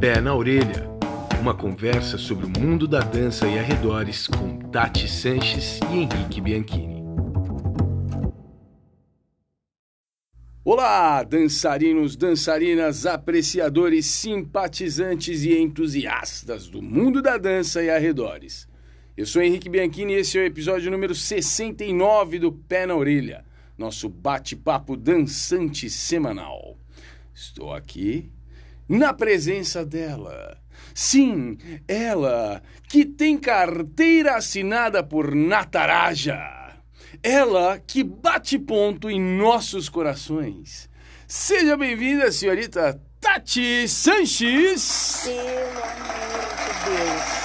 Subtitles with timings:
[0.00, 0.88] Pé na Orelha
[1.42, 7.04] uma conversa sobre o mundo da dança e arredores com Tati Sanches e Henrique Bianchini.
[10.64, 18.66] Olá, dançarinos, dançarinas, apreciadores, simpatizantes e entusiastas do mundo da dança e arredores.
[19.14, 23.44] Eu sou Henrique Bianchini e esse é o episódio número 69 do Pé na Orelha,
[23.76, 26.78] nosso bate-papo dançante semanal.
[27.34, 28.32] Estou aqui
[28.90, 30.58] na presença dela.
[30.92, 36.36] Sim, ela que tem carteira assinada por Nataraja.
[37.22, 40.90] Ela que bate ponto em nossos corações.
[41.28, 45.22] Seja bem-vinda, senhorita Tati Sanches.
[45.24, 47.40] Pelo amor de Deus.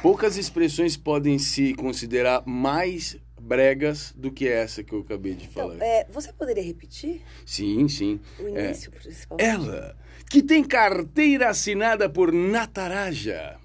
[0.00, 5.74] Poucas expressões podem se considerar mais bregas do que essa que eu acabei de falar.
[5.74, 8.20] Então, é, você poderia repetir Sim, sim.
[8.38, 9.36] o É, início principal?
[9.40, 9.96] Ela,
[10.30, 13.58] que tem carteira assinada por Nataraja.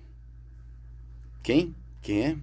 [1.43, 1.75] Quem?
[2.01, 2.37] Quem é?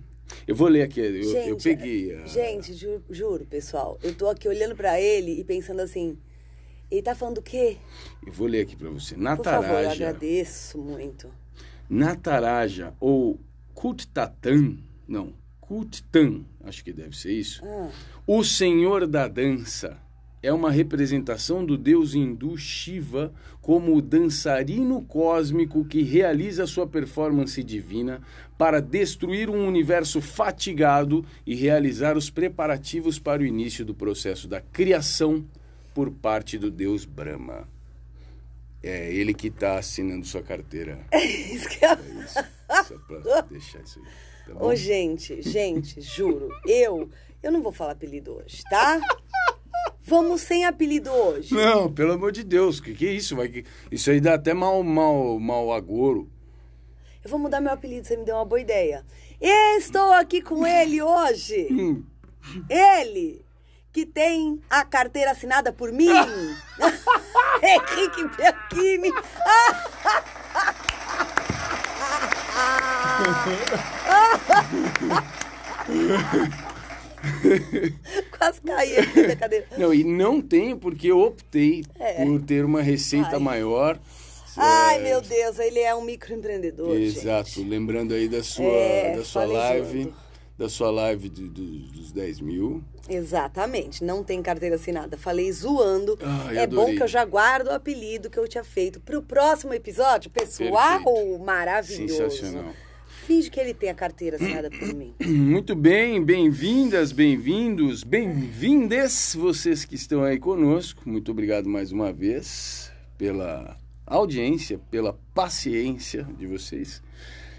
[0.47, 1.01] Eu vou ler aqui.
[1.01, 1.23] Eu, eu
[1.59, 2.15] Gente, peguei.
[2.17, 6.17] a- Gente, ju- juro, pessoal, eu tô aqui olhando pra ele e pensando assim,
[6.91, 7.77] ele tá falando o quê?
[8.27, 9.15] Eu vou ler aqui pra você.
[9.15, 10.09] Por favor, eu Nataraja.
[10.09, 11.31] agradeço muito.
[11.89, 13.39] Nataraja ou
[13.75, 14.79] Kuttatan.
[15.07, 15.35] Não,
[15.75, 16.45] Kuttan.
[16.63, 17.61] Acho que deve ser isso.
[17.65, 17.91] Ah,
[18.29, 19.99] O Senhor da Dança
[20.41, 27.61] é uma representação do deus hindu Shiva como o dançarino cósmico que realiza sua performance
[27.65, 28.23] divina
[28.57, 34.61] para destruir um universo fatigado e realizar os preparativos para o início do processo da
[34.61, 35.45] criação
[35.93, 37.69] por parte do deus Brahma.
[38.81, 41.01] É ele que está assinando sua carteira.
[41.19, 41.91] isso que eu...
[41.91, 42.39] É isso.
[42.87, 44.34] Só pra deixar isso aí.
[44.47, 44.65] Tá?
[44.65, 47.09] Ô, gente, gente, juro, eu,
[47.43, 49.01] eu não vou falar apelido hoje, tá?
[50.03, 51.55] Vamos sem apelido hoje.
[51.55, 53.37] Não, pelo amor de Deus, que que é isso?
[53.37, 56.29] Vai que isso aí dá até mal, mal, mal agouro.
[57.25, 59.05] Eu vou mudar meu apelido, você me deu uma boa ideia.
[59.41, 61.69] Estou aqui com ele hoje.
[61.71, 62.05] Hum.
[62.69, 63.43] Ele,
[63.91, 66.09] que tem a carteira assinada por mim.
[67.63, 69.11] Henrique Bianchini.
[78.37, 79.67] Quase caí aqui da cadeira.
[79.79, 82.25] Não, e não tenho porque eu optei É.
[82.25, 83.39] por ter uma receita Ai.
[83.39, 83.99] maior.
[84.57, 87.69] Ai, É, meu Deus, ele é um microempreendedor, Exato, gente.
[87.69, 90.15] lembrando aí da sua, É, da sua live,
[90.57, 92.81] da sua live de- do- dos 10 mil.
[93.09, 95.19] Exatamente, não tem carteira assinada.
[95.19, 96.17] Falei zoando.
[96.23, 96.93] Ai, é adorei.
[96.93, 100.31] bom que eu já guardo o apelido que eu tinha feito pro próximo episódio.
[100.31, 101.39] Pessoal, Perfeito.
[101.45, 102.31] maravilhoso.
[102.31, 102.73] Sensacional.
[103.27, 105.15] Finge que ele tem a carteira assinada por mim.
[105.25, 111.09] Muito bem, bem-vindas, bem-vindos, bem-vindes vocês que estão aí conosco.
[111.09, 117.03] Muito obrigado mais uma vez pela audiência, pela paciência de vocês.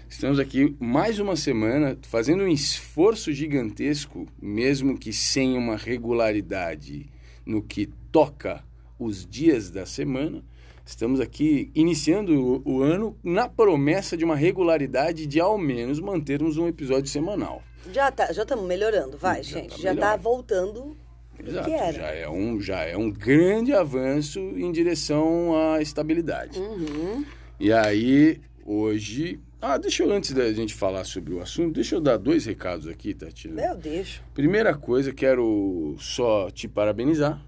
[0.08, 7.06] Estamos aqui mais uma semana fazendo um esforço gigantesco, mesmo que sem uma regularidade
[7.44, 8.62] no que toca
[9.00, 10.44] os dias da semana.
[10.86, 16.56] Estamos aqui iniciando o, o ano na promessa de uma regularidade de ao menos mantermos
[16.56, 17.60] um episódio semanal.
[17.92, 19.70] Já tá, já estamos melhorando, vai, Já gente.
[19.70, 20.10] tá já melhor.
[20.10, 20.96] tá voltando
[21.42, 21.92] do Exato, que era.
[21.92, 26.58] já é um já é um grande avanço em direção à estabilidade.
[26.58, 27.24] Uhum.
[27.58, 32.00] E aí hoje, ah, deixa eu antes da gente falar sobre o assunto, deixa eu
[32.00, 33.60] dar dois recados aqui, Tatiana.
[33.60, 34.22] Eu deixo.
[34.34, 37.44] Primeira coisa, quero só te parabenizar.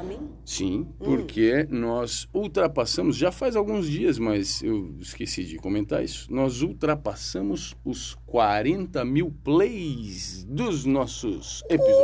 [0.00, 0.30] A mim?
[0.46, 6.32] Sim, porque nós ultrapassamos, já faz alguns dias, mas eu esqueci de comentar isso.
[6.32, 11.98] Nós ultrapassamos os 40 mil plays dos nossos episódios.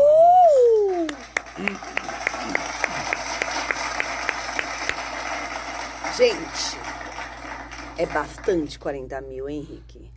[1.58, 1.76] Uh!
[6.18, 6.76] Gente,
[7.96, 10.10] é bastante 40 mil, hein, Henrique?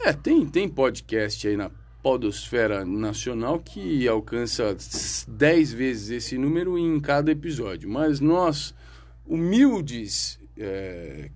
[0.00, 1.70] É, tem, tem podcast aí na
[2.06, 4.76] Podosfera Nacional que alcança
[5.26, 7.90] 10 vezes esse número em cada episódio.
[7.90, 8.72] Mas nós,
[9.26, 11.30] humildes é,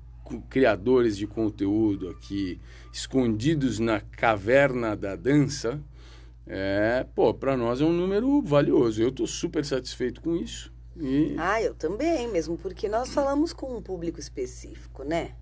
[0.48, 2.60] criadores de conteúdo aqui,
[2.92, 5.82] escondidos na caverna da dança,
[6.46, 9.02] é, pô, para nós é um número valioso.
[9.02, 10.72] Eu tô super satisfeito com isso.
[10.96, 15.32] E, Ah, eu também, mesmo porque nós falamos com um público específico, né?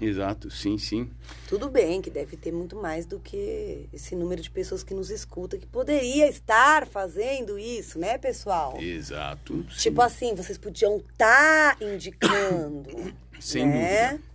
[0.00, 1.10] Exato, sim, sim.
[1.46, 5.10] Tudo bem que deve ter muito mais do que esse número de pessoas que nos
[5.10, 8.78] escuta que poderia estar fazendo isso, né, pessoal?
[8.80, 9.64] Exato.
[9.70, 9.78] sim.
[9.78, 14.10] Tipo assim, vocês podiam estar indicando, Sem né?
[14.10, 14.30] dúvida.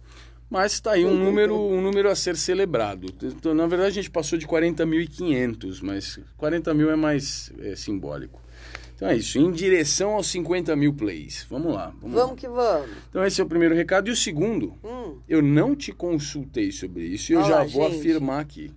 [0.49, 3.07] Mas está aí um número, um número a ser celebrado.
[3.21, 8.44] Então, na verdade, a gente passou de 40.500, mas 40 mil é mais é, simbólico.
[8.95, 11.45] Então é isso, em direção aos 50 mil plays.
[11.49, 11.93] Vamos lá.
[12.01, 12.35] Vamos, Vamos lá.
[12.35, 12.89] que vamos.
[13.09, 14.07] Então esse é o primeiro recado.
[14.07, 17.99] E o segundo, Hum, eu não te consultei sobre isso e eu já vou gente.
[17.99, 18.71] afirmar aqui.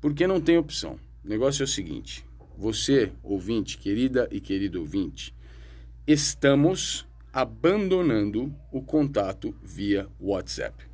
[0.00, 0.98] Porque não tem opção.
[1.24, 2.24] O negócio é o seguinte:
[2.58, 5.34] você, ouvinte, querida e querido ouvinte,
[6.06, 10.84] estamos abandonando o contato via WhatsApp.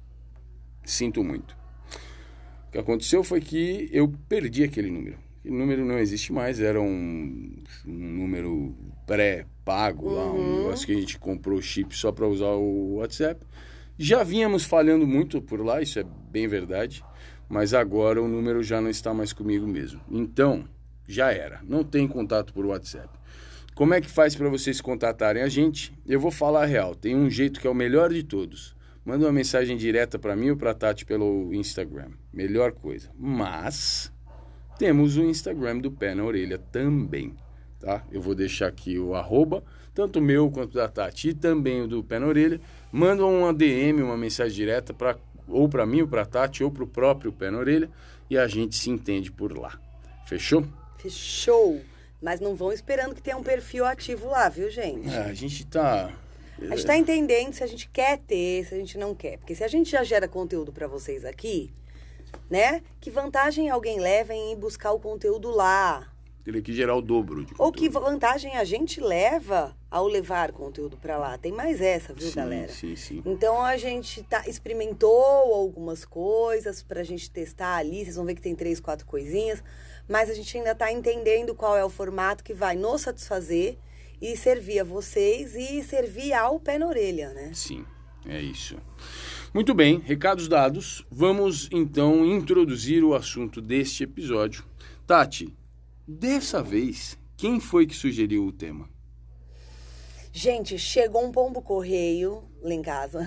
[0.84, 1.56] Sinto muito.
[2.68, 5.18] O que aconteceu foi que eu perdi aquele número.
[5.44, 8.76] O número não existe mais, era um, um número
[9.06, 10.56] pré-pago lá, um Uhum.
[10.64, 13.44] negócio que a gente comprou o chip só para usar o WhatsApp.
[13.98, 17.02] Já vínhamos falhando muito por lá, isso é bem verdade,
[17.48, 20.00] mas agora o número já não está mais comigo mesmo.
[20.10, 20.64] Então,
[21.06, 23.08] já era, não tem contato por WhatsApp.
[23.74, 25.92] Como é que faz para vocês contatarem a gente?
[26.06, 28.76] Eu vou falar a real, tem um jeito que é o melhor de todos.
[29.04, 32.10] Manda uma mensagem direta para mim ou para Tati pelo Instagram.
[32.32, 33.08] Melhor coisa.
[33.18, 34.12] Mas
[34.80, 37.36] temos o Instagram do Pé na Orelha também,
[37.78, 38.02] tá?
[38.10, 39.62] Eu vou deixar aqui o arroba,
[39.92, 42.58] tanto o meu quanto da Tati e também o do Pé na Orelha.
[42.90, 46.82] Manda uma DM, uma mensagem direta para ou para mim ou para Tati ou para
[46.82, 47.90] o próprio Pé na Orelha
[48.30, 49.78] e a gente se entende por lá.
[50.24, 50.64] Fechou?
[50.96, 51.82] fechou.
[52.22, 55.10] Mas não vão esperando que tenha um perfil ativo lá, viu, gente?
[55.10, 56.10] É, a gente tá
[56.58, 59.36] A gente tá entendendo se a gente quer ter, se a gente não quer.
[59.36, 61.70] Porque se a gente já gera conteúdo pra vocês aqui,
[62.48, 62.82] né?
[63.00, 66.10] Que vantagem alguém leva em buscar o conteúdo lá?
[66.42, 68.04] teria que gerar o dobro de Ou que conteúdo.
[68.04, 71.38] vantagem a gente leva ao levar conteúdo pra lá?
[71.38, 72.68] Tem mais essa, viu, sim, galera?
[72.68, 73.22] Sim, sim.
[73.24, 78.04] Então a gente tá, experimentou algumas coisas pra gente testar ali.
[78.04, 79.62] Vocês vão ver que tem três, quatro coisinhas.
[80.08, 83.78] Mas a gente ainda tá entendendo qual é o formato que vai nos satisfazer
[84.20, 87.52] e servir a vocês e servir ao pé na orelha, né?
[87.54, 87.84] Sim,
[88.26, 88.76] é isso.
[89.52, 91.04] Muito bem, recados dados.
[91.10, 94.64] Vamos então introduzir o assunto deste episódio.
[95.04, 95.52] Tati,
[96.06, 98.88] dessa vez, quem foi que sugeriu o tema?
[100.32, 103.26] Gente, chegou um pombo correio lá em casa.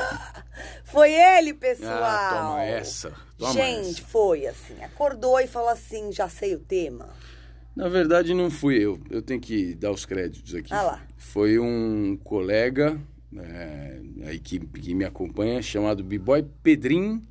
[0.84, 2.02] foi ele, pessoal.
[2.02, 3.12] Ah, toma essa.
[3.36, 4.08] Toma Gente, essa.
[4.08, 4.82] foi assim.
[4.82, 7.10] Acordou e falou assim: já sei o tema.
[7.76, 8.98] Na verdade, não fui eu.
[9.10, 10.72] Eu tenho que dar os créditos aqui.
[10.72, 11.06] Ah lá.
[11.18, 12.98] Foi um colega
[13.36, 17.22] é, aí que, que me acompanha, chamado B-Boy Pedrin,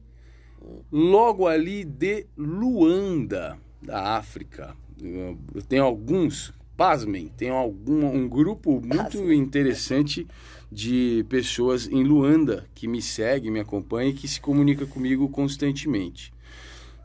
[0.91, 4.75] logo ali de Luanda, da África.
[5.01, 5.37] Eu
[5.67, 9.39] tenho alguns, pasmem, tenho algum, um grupo muito Pasmem.
[9.39, 10.27] interessante
[10.71, 16.33] de pessoas em Luanda que me segue, me acompanha e que se comunica comigo constantemente.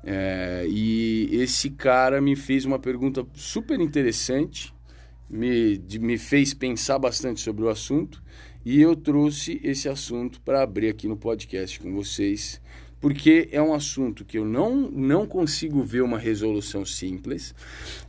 [0.04, 4.72] É, e esse cara me fez uma pergunta super interessante,
[5.28, 8.22] me, de- me fez pensar bastante sobre o assunto
[8.66, 12.60] e eu trouxe esse assunto para abrir aqui no podcast com vocês,
[13.00, 17.54] porque é um assunto que eu não, não consigo ver uma resolução simples,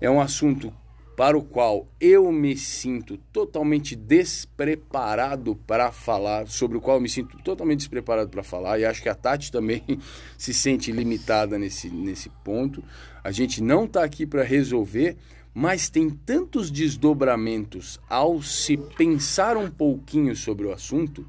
[0.01, 0.73] é um assunto
[1.15, 7.09] para o qual eu me sinto totalmente despreparado para falar, sobre o qual eu me
[7.09, 9.83] sinto totalmente despreparado para falar, e acho que a Tati também
[10.39, 12.83] se sente limitada nesse, nesse ponto.
[13.23, 15.17] A gente não está aqui para resolver,
[15.59, 21.25] mas tem tantos desdobramentos ao se pensar um pouquinho sobre o assunto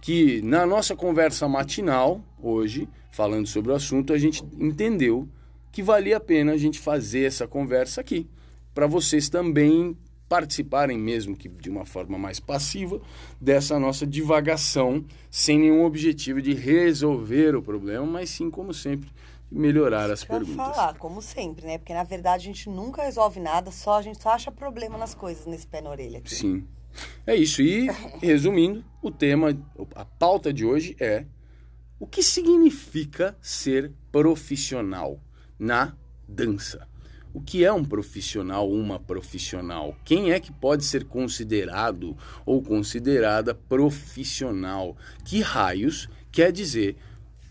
[0.00, 5.28] que na nossa conversa matinal, hoje, falando sobre o assunto, a gente entendeu
[5.72, 8.28] que valia a pena a gente fazer essa conversa aqui,
[8.72, 9.96] para vocês também
[10.28, 13.00] participarem, mesmo que de uma forma mais passiva,
[13.40, 19.10] dessa nossa divagação, sem nenhum objetivo de resolver o problema, mas sim, como sempre,
[19.52, 20.74] melhorar as Pra perguntas.
[20.74, 21.78] falar, como sempre, né?
[21.78, 25.14] Porque na verdade a gente nunca resolve nada, só a gente só acha problema nas
[25.14, 26.34] coisas nesse pé na orelha aqui.
[26.34, 26.66] Sim.
[27.26, 27.62] É isso.
[27.62, 27.86] E,
[28.20, 29.56] resumindo, o tema,
[29.94, 31.24] a pauta de hoje é
[31.98, 35.20] o que significa ser profissional
[35.58, 35.94] na
[36.26, 36.88] dança.
[37.34, 39.96] O que é um profissional, uma profissional?
[40.04, 44.96] Quem é que pode ser considerado ou considerada profissional?
[45.24, 46.96] Que raios quer dizer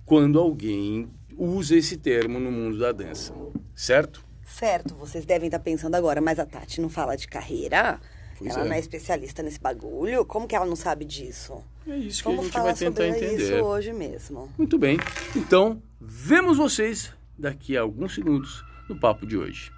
[0.06, 3.34] quando alguém usa esse termo no mundo da dança?
[3.76, 4.24] Certo?
[4.46, 8.00] Certo, vocês devem estar pensando agora, mas a Tati não fala de carreira?
[8.38, 8.68] Pois ela é.
[8.70, 10.26] não é especialista nesse bagulho?
[10.26, 11.64] Como que ela não sabe disso?
[11.88, 13.36] É isso que a gente vai tentar entender.
[13.36, 14.52] isso hoje mesmo.
[14.58, 14.98] Muito bem.
[15.36, 19.72] Então, vemos vocês daqui a alguns segundos no papo de hoje.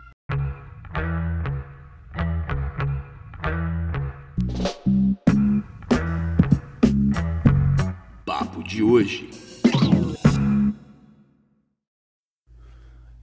[8.26, 9.43] Papo de hoje.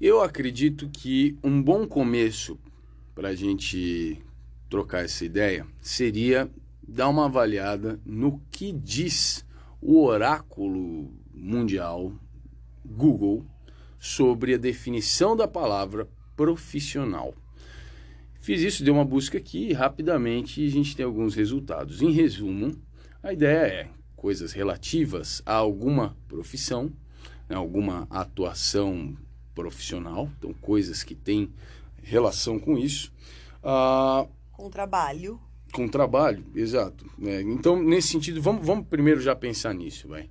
[0.01, 2.59] Eu acredito que um bom começo
[3.15, 4.17] para a gente
[4.71, 6.51] trocar essa ideia seria
[6.83, 9.45] dar uma avaliada no que diz
[9.79, 12.15] o oráculo mundial
[12.83, 13.45] Google
[13.99, 17.35] sobre a definição da palavra profissional.
[18.41, 22.01] Fiz isso, dei uma busca aqui e rapidamente a gente tem alguns resultados.
[22.01, 22.75] Em resumo,
[23.23, 26.91] a ideia é coisas relativas a alguma profissão,
[27.47, 29.15] né, alguma atuação
[29.61, 31.53] profissional, então coisas que têm
[32.03, 33.13] relação com isso.
[33.63, 35.39] Ah, com trabalho.
[35.73, 37.05] Com trabalho, exato.
[37.23, 40.31] É, então, nesse sentido, vamos, vamos primeiro já pensar nisso, vai.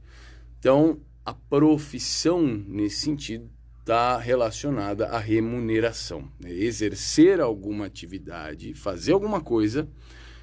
[0.59, 6.27] Então, a profissão, nesse sentido, está relacionada à remuneração.
[6.39, 6.51] Né?
[6.51, 9.87] Exercer alguma atividade, fazer alguma coisa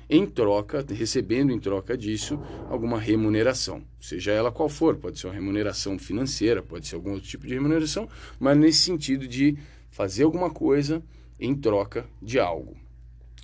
[0.09, 5.35] em troca, recebendo em troca disso alguma remuneração, seja ela qual for, pode ser uma
[5.35, 8.09] remuneração financeira, pode ser algum outro tipo de remuneração,
[8.39, 9.57] mas nesse sentido de
[9.91, 11.03] fazer alguma coisa
[11.41, 12.77] em troca de algo.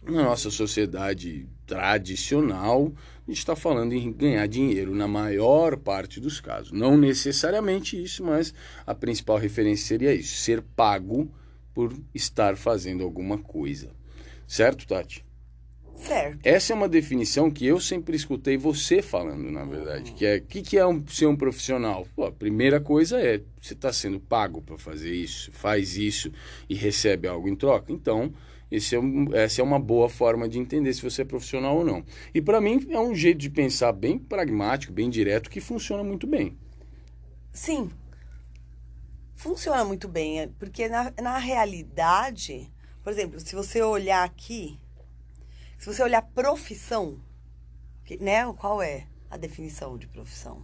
[0.04, 2.92] Na nossa sociedade tradicional,
[3.26, 6.72] a gente está falando em ganhar dinheiro na maior parte dos casos.
[6.72, 8.52] Não necessariamente isso, mas
[8.84, 11.30] a principal referência seria isso: ser pago
[11.72, 13.90] por estar fazendo alguma coisa.
[14.46, 15.24] Certo, Tati?
[16.02, 16.40] Certo.
[16.42, 20.12] Essa é uma definição que eu sempre escutei você falando, na verdade.
[20.12, 22.06] Que é o que, que é um, ser um profissional?
[22.16, 26.32] Pô, a primeira coisa é você está sendo pago para fazer isso, faz isso
[26.68, 27.92] e recebe algo em troca.
[27.92, 28.32] Então,
[28.70, 31.84] esse é um, essa é uma boa forma de entender se você é profissional ou
[31.84, 32.04] não.
[32.34, 36.26] E para mim é um jeito de pensar bem pragmático, bem direto, que funciona muito
[36.26, 36.58] bem.
[37.52, 37.90] Sim.
[39.36, 42.72] Funciona muito bem, é, porque na, na realidade,
[43.04, 44.80] por exemplo, se você olhar aqui,
[45.82, 47.18] se você olhar profissão,
[48.20, 48.40] né?
[48.52, 50.62] Qual é a definição de profissão?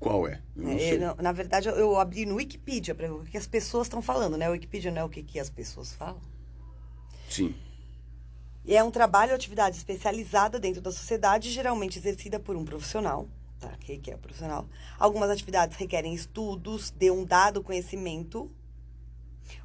[0.00, 0.42] Qual é?
[0.58, 3.86] é na, na, verdade, eu, eu abri no Wikipedia para ver o que as pessoas
[3.86, 4.48] estão falando, né?
[4.48, 6.20] O Wikipedia não é o que, que as pessoas falam.
[7.30, 7.54] Sim.
[8.64, 13.28] E é um trabalho ou atividade especializada dentro da sociedade, geralmente exercida por um profissional.
[13.60, 13.70] Tá?
[13.78, 14.68] Que, que é profissional.
[14.98, 18.50] Algumas atividades requerem estudos de um dado conhecimento,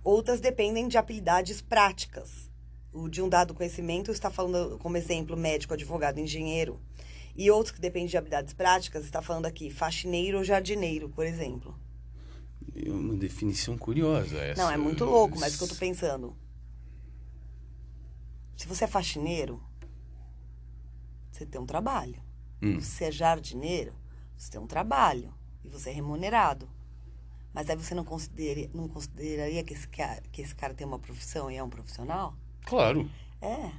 [0.04, 2.47] outras dependem de habilidades práticas.
[2.98, 6.80] O de um dado conhecimento está falando como exemplo médico, advogado, engenheiro.
[7.36, 11.78] E outros que dependem de habilidades práticas, está falando aqui faxineiro ou jardineiro, por exemplo.
[12.76, 14.62] É uma definição curiosa essa.
[14.62, 16.36] Não, é muito louco, mas o que eu estou pensando
[18.58, 19.62] se você é faxineiro,
[21.32, 22.20] você tem um trabalho.
[22.60, 22.82] Hum.
[22.82, 23.94] Se você é jardineiro,
[24.36, 25.32] você tem um trabalho.
[25.64, 26.68] E você é remunerado.
[27.54, 30.98] Mas aí você não consideraria, não consideraria que, esse cara, que esse cara tem uma
[30.98, 32.36] profissão e é um profissional?
[32.68, 33.10] Claro.
[33.42, 33.72] É.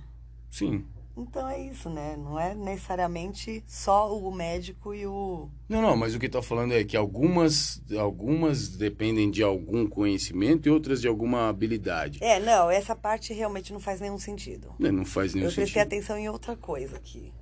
[0.51, 0.85] Sim.
[1.17, 2.17] Então é isso, né?
[2.17, 5.51] Não é necessariamente só o médico e o.
[5.69, 10.69] Não, não, mas o que está falando é que algumas, algumas dependem de algum conhecimento
[10.69, 12.23] e outras de alguma habilidade.
[12.23, 14.73] É, não, essa parte realmente não faz nenhum sentido.
[14.81, 15.63] É, não faz nenhum Eu sentido.
[15.63, 17.33] Eu prestei atenção em outra coisa aqui.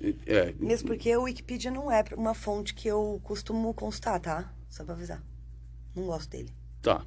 [0.00, 0.54] É, é.
[0.58, 4.52] Mesmo porque o Wikipedia não é uma fonte que eu costumo constar, tá?
[4.70, 5.22] Só pra avisar.
[5.94, 6.54] Não gosto dele.
[6.80, 7.04] Tá.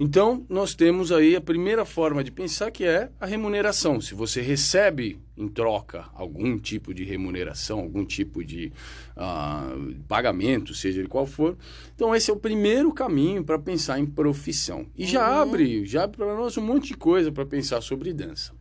[0.00, 4.00] Então, nós temos aí a primeira forma de pensar que é a remuneração.
[4.00, 8.72] Se você recebe em troca algum tipo de remuneração, algum tipo de
[9.16, 11.56] uh, pagamento, seja ele qual for,
[11.94, 14.86] então esse é o primeiro caminho para pensar em profissão.
[14.96, 15.42] E já uhum.
[15.42, 18.52] abre, já abre para nós um monte de coisa para pensar sobre dança.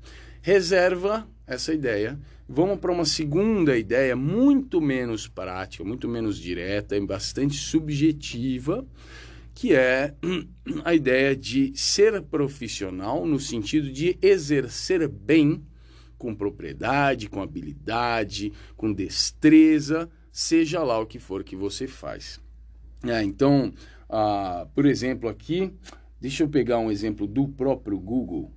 [0.41, 2.19] Reserva essa ideia.
[2.49, 8.85] Vamos para uma segunda ideia muito menos prática, muito menos direta e bastante subjetiva
[9.57, 10.13] que é
[10.85, 15.65] a ideia de ser profissional no sentido de exercer bem,
[16.15, 22.39] com propriedade, com habilidade, com destreza, seja lá o que for que você faz.
[23.03, 23.73] É, então,
[24.07, 25.73] ah, por exemplo, aqui,
[26.21, 28.51] deixa eu pegar um exemplo do próprio Google.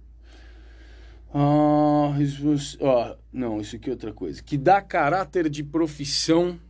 [1.32, 4.42] Ah, isso, ah, não, isso aqui é outra coisa.
[4.42, 6.60] Que dá caráter de profissão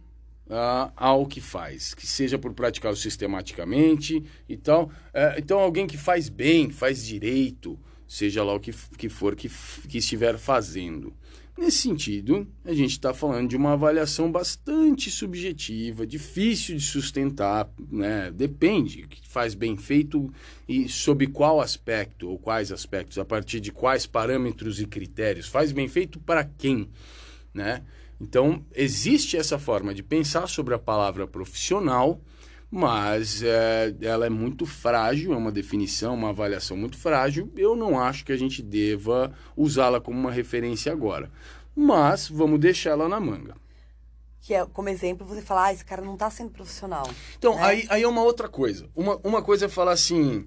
[0.51, 4.87] uh, ao que faz, que seja por praticá-lo sistematicamente e tal.
[4.87, 9.49] Uh, então, alguém que faz bem, faz direito, seja lá o que, que for que,
[9.89, 11.15] que estiver fazendo.
[11.57, 18.31] Nesse sentido, a gente está falando de uma avaliação bastante subjetiva, difícil de sustentar, né?
[18.31, 20.33] depende, que faz bem feito
[20.67, 25.71] e sob qual aspecto ou quais aspectos, a partir de quais parâmetros e critérios, faz
[25.71, 26.89] bem feito para quem,
[27.53, 27.83] né?
[28.21, 32.21] Então, existe essa forma de pensar sobre a palavra profissional,
[32.71, 37.51] mas é, ela é muito frágil, é uma definição, uma avaliação muito frágil.
[37.57, 41.31] Eu não acho que a gente deva usá-la como uma referência agora.
[41.75, 43.57] Mas vamos deixá-la na manga.
[44.43, 47.11] Que é, como exemplo, você falar, ah, esse cara não está sendo profissional.
[47.39, 47.63] Então, né?
[47.63, 48.89] aí, aí é uma outra coisa.
[48.95, 50.47] Uma, uma coisa é falar assim,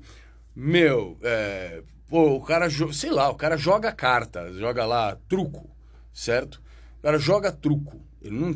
[0.55, 5.69] meu, é, pô, o cara, sei lá, o cara joga carta, joga lá truco,
[6.13, 6.62] certo?
[7.03, 8.00] Cara joga truco.
[8.22, 8.51] Ele não,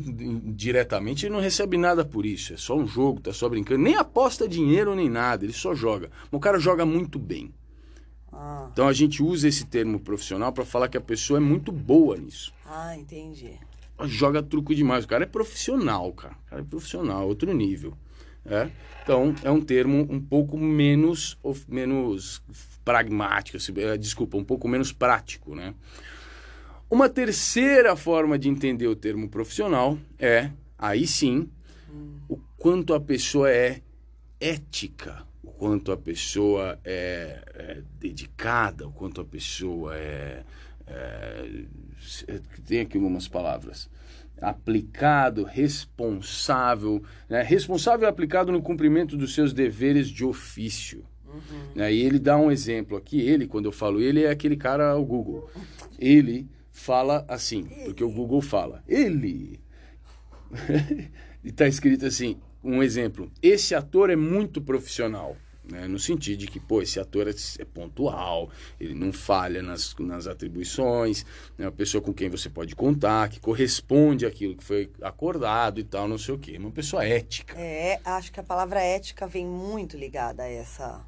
[0.54, 2.54] diretamente ele não recebe nada por isso.
[2.54, 3.82] É só um jogo, tá só brincando.
[3.82, 6.10] Nem aposta dinheiro nem nada, ele só joga.
[6.32, 7.52] O cara joga muito bem.
[8.32, 11.70] Ah, Então a gente usa esse termo profissional para falar que a pessoa é muito
[11.70, 12.52] boa nisso.
[12.66, 13.52] ah, entendi.
[14.04, 15.04] Joga truco demais.
[15.04, 16.34] O cara é profissional, cara.
[16.46, 17.94] O cara é profissional, outro nível.
[18.46, 18.70] É?
[19.02, 21.36] Então é um termo um pouco menos,
[21.68, 22.40] menos
[22.84, 25.74] pragmático, se- desculpa, um pouco menos prático, né?
[26.90, 31.50] Uma terceira forma de entender o termo profissional é, aí sim,
[32.26, 33.82] o quanto a pessoa é
[34.40, 40.44] ética, o quanto a pessoa é, é dedicada, o quanto a pessoa é,
[40.86, 41.44] é,
[42.66, 43.90] Tem aqui algumas palavras.
[44.40, 47.02] Aplicado, responsável.
[47.28, 47.42] Né?
[47.42, 51.04] Responsável e aplicado no cumprimento dos seus deveres de ofício.
[51.74, 51.92] Né?
[51.92, 53.20] E ele dá um exemplo aqui.
[53.20, 55.50] Ele, quando eu falo ele, é aquele cara, o Google.
[55.98, 58.82] Ele fala assim, porque o Google fala.
[58.86, 59.60] Ele.
[61.44, 63.30] e tá escrito assim, um exemplo.
[63.42, 65.36] Esse ator é muito profissional.
[65.64, 65.86] Né?
[65.86, 70.26] No sentido de que, pô, esse ator é, é pontual, ele não falha nas, nas
[70.26, 71.26] atribuições,
[71.58, 75.84] é uma pessoa com quem você pode contar, que corresponde àquilo que foi acordado e
[75.84, 76.56] tal, não sei o quê.
[76.56, 77.54] Uma pessoa ética.
[77.58, 81.04] É, acho que a palavra ética vem muito ligada a essa,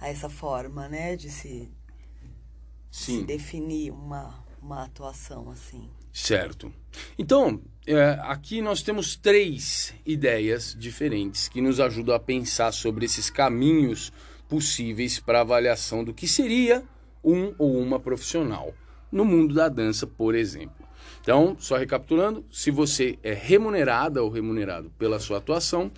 [0.00, 1.14] a essa forma, né?
[1.14, 1.70] De se,
[2.90, 3.24] se Sim.
[3.24, 5.88] definir uma, uma atuação assim.
[6.12, 6.72] Certo.
[7.18, 13.30] Então, é, aqui nós temos três ideias diferentes que nos ajudam a pensar sobre esses
[13.30, 14.12] caminhos
[14.48, 16.82] possíveis para avaliação do que seria
[17.22, 18.74] um ou uma profissional
[19.10, 20.88] no mundo da dança, por exemplo.
[21.20, 25.90] Então, só recapitulando, se você é remunerada ou remunerado pela sua atuação,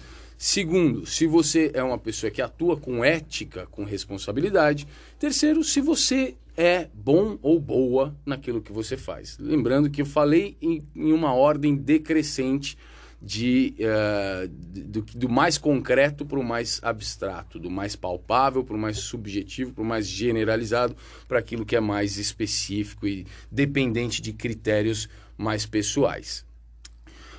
[0.45, 4.89] Segundo, se você é uma pessoa que atua com ética, com responsabilidade.
[5.17, 9.39] Terceiro, se você é bom ou boa naquilo que você faz.
[9.39, 12.77] Lembrando que eu falei em, em uma ordem decrescente
[13.23, 18.79] de, eh, do, do mais concreto para o mais abstrato, do mais palpável para o
[18.79, 20.97] mais subjetivo, para o mais generalizado,
[21.29, 26.45] para aquilo que é mais específico e dependente de critérios mais pessoais.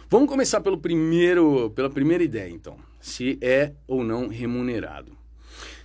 [0.10, 2.78] Vamos começar pelo primeiro, pela primeira ideia, então.
[3.02, 5.18] Se é ou não remunerado.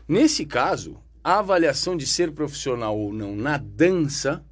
[0.07, 4.45] Nesse caso, a avaliação de ser profissional ou não na dança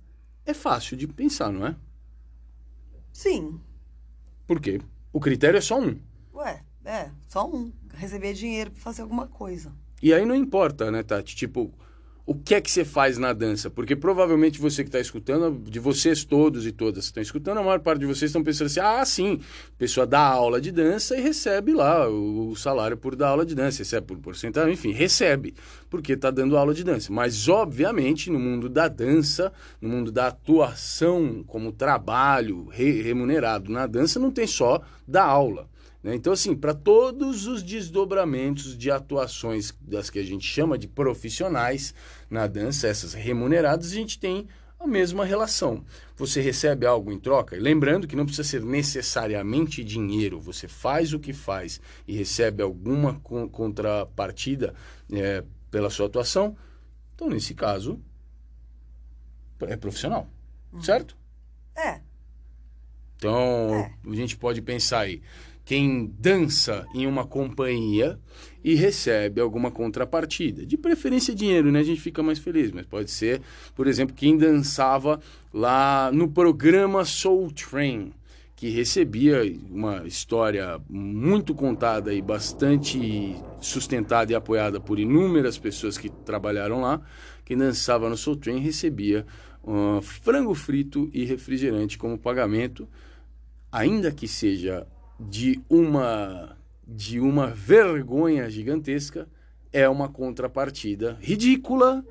[0.44, 1.76] é fácil de pensar, não é?
[3.12, 3.60] Sim.
[4.46, 4.80] Por quê?
[5.12, 5.98] O critério é só um.
[6.34, 7.72] Ué, é, só um.
[7.94, 9.72] Receber dinheiro pra fazer alguma coisa.
[10.02, 11.34] E aí não importa, né, Tati?
[11.34, 11.72] Tipo,
[12.26, 13.70] o que é que você faz na dança?
[13.70, 17.62] Porque provavelmente você que está escutando, de vocês todos e todas que estão escutando, a
[17.62, 21.16] maior parte de vocês estão pensando assim: ah, sim, a pessoa dá aula de dança
[21.16, 25.54] e recebe lá o, salário por dar aula de dança, recebe por porcentagem, enfim, recebe,
[25.88, 27.12] porque está dando aula de dança.
[27.12, 33.86] Mas, obviamente, no mundo da dança, no mundo da atuação como trabalho re- remunerado na
[33.86, 35.68] dança, não tem só dar aula.
[36.02, 36.14] né?
[36.16, 41.94] Então, assim, para todos os desdobramentos de atuações das que a gente chama de profissionais
[42.30, 44.46] na dança, essas remuneradas, a gente tem
[44.78, 45.84] a mesma relação.
[46.16, 51.18] Você recebe algo em troca, lembrando que não precisa ser necessariamente dinheiro, você faz o
[51.18, 54.74] que faz e recebe alguma con- contrapartida
[55.12, 56.56] é, pela sua atuação,
[57.14, 57.98] então, nesse caso,
[59.60, 60.28] é profissional,
[60.80, 61.16] certo?
[61.74, 62.00] É,
[63.16, 63.94] Então, É.
[64.10, 65.22] a gente pode pensar aí,
[65.66, 68.16] quem dança em uma companhia
[68.62, 71.80] e recebe alguma contrapartida, de preferência dinheiro, né?
[71.80, 73.42] A gente fica mais feliz, mas pode ser,
[73.74, 75.20] por exemplo, quem dançava
[75.52, 78.12] lá no programa Soul Train,
[78.54, 86.08] que recebia uma história muito contada e bastante sustentada e apoiada por inúmeras pessoas que
[86.08, 87.00] trabalharam lá.
[87.44, 89.26] Quem dançava no Soul Train recebia
[89.66, 92.88] ah, frango frito e refrigerante como pagamento,
[93.72, 94.86] ainda que seja
[95.18, 96.56] de uma
[96.88, 99.28] de uma vergonha gigantesca,
[99.72, 102.04] é uma contrapartida ridícula,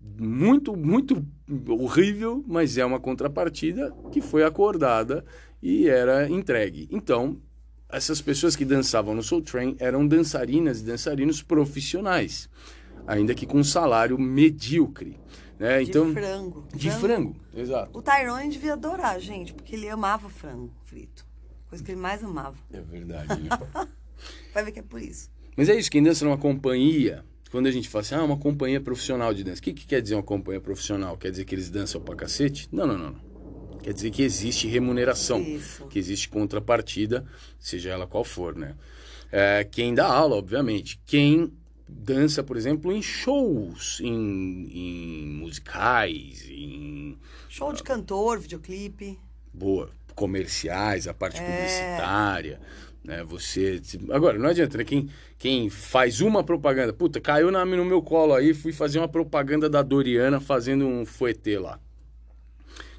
[0.00, 1.26] muito muito
[1.68, 5.24] horrível, mas é uma contrapartida que foi acordada
[5.60, 6.88] e era entregue.
[6.92, 7.40] Então,
[7.88, 12.48] essas pessoas que dançavam no Soul Train eram dançarinas e dançarinos profissionais,
[13.06, 15.18] ainda que com um salário medíocre,
[15.58, 15.82] né?
[15.82, 16.68] de Então, frango.
[16.74, 17.98] de frango, exato.
[17.98, 21.29] O Tyrone devia adorar, gente, porque ele amava frango frito.
[21.70, 22.56] Coisa que ele mais amava.
[22.72, 23.48] É verdade, né?
[24.52, 25.30] Vai ver que é por isso.
[25.56, 28.80] Mas é isso, quem dança numa companhia, quando a gente fala assim, ah, uma companhia
[28.80, 29.60] profissional de dança.
[29.60, 31.16] O que, que quer dizer uma companhia profissional?
[31.16, 32.68] Quer dizer que eles dançam pra cacete?
[32.70, 33.14] Não, não, não.
[33.82, 35.86] Quer dizer que existe remuneração, Isso.
[35.86, 37.24] que existe contrapartida,
[37.58, 38.76] seja ela qual for, né?
[39.32, 41.00] É, quem dá aula, obviamente.
[41.06, 41.50] Quem
[41.88, 47.16] dança, por exemplo, em shows, em, em musicais, em
[47.48, 49.18] Show de cantor, videoclipe.
[49.52, 51.44] boa, comerciais, a parte É.
[51.44, 52.60] publicitária,
[53.02, 53.24] Né?
[53.24, 53.80] Você.
[54.10, 54.84] Agora, não adianta, né?
[54.84, 59.08] Quem, quem faz uma propaganda, puta, caiu na, no meu colo aí, fui fazer uma
[59.08, 61.80] propaganda da Doriana fazendo um fuetê lá.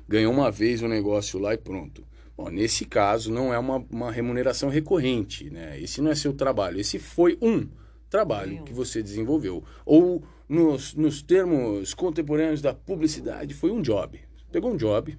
[0.07, 2.03] Ganhou uma vez um negócio lá e pronto.
[2.35, 5.79] Bom, nesse caso, não é uma, uma remuneração recorrente, né?
[5.79, 6.79] Esse não é seu trabalho.
[6.79, 7.69] Esse foi um
[8.09, 9.63] trabalho que você desenvolveu.
[9.85, 14.19] Ou, nos, nos termos contemporâneos da publicidade, foi um job.
[14.51, 15.15] Pegou um job,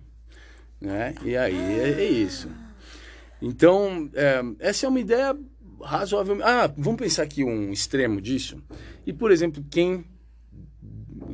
[0.83, 1.15] né?
[1.25, 2.49] E aí é, é isso.
[3.41, 5.37] Então, é, essa é uma ideia
[5.81, 6.39] razoável.
[6.43, 8.63] Ah, vamos pensar aqui um extremo disso.
[9.07, 10.05] E, por exemplo, quem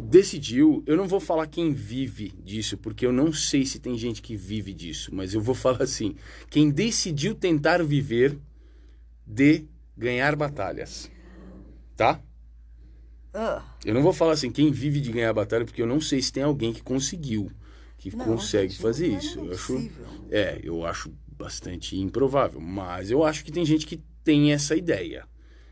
[0.09, 4.23] decidiu, eu não vou falar quem vive disso, porque eu não sei se tem gente
[4.23, 6.15] que vive disso, mas eu vou falar assim:
[6.49, 8.39] quem decidiu tentar viver
[9.27, 11.11] de ganhar batalhas.
[11.97, 12.21] Tá?
[13.35, 16.23] Ah, Eu não vou falar assim, quem vive de ganhar batalha, porque eu não sei
[16.23, 17.53] se tem alguém que conseguiu,
[18.11, 19.39] que Não, consegue fazer é isso.
[19.41, 19.91] Eu acho,
[20.31, 25.25] é, eu acho bastante improvável, mas eu acho que tem gente que tem essa ideia.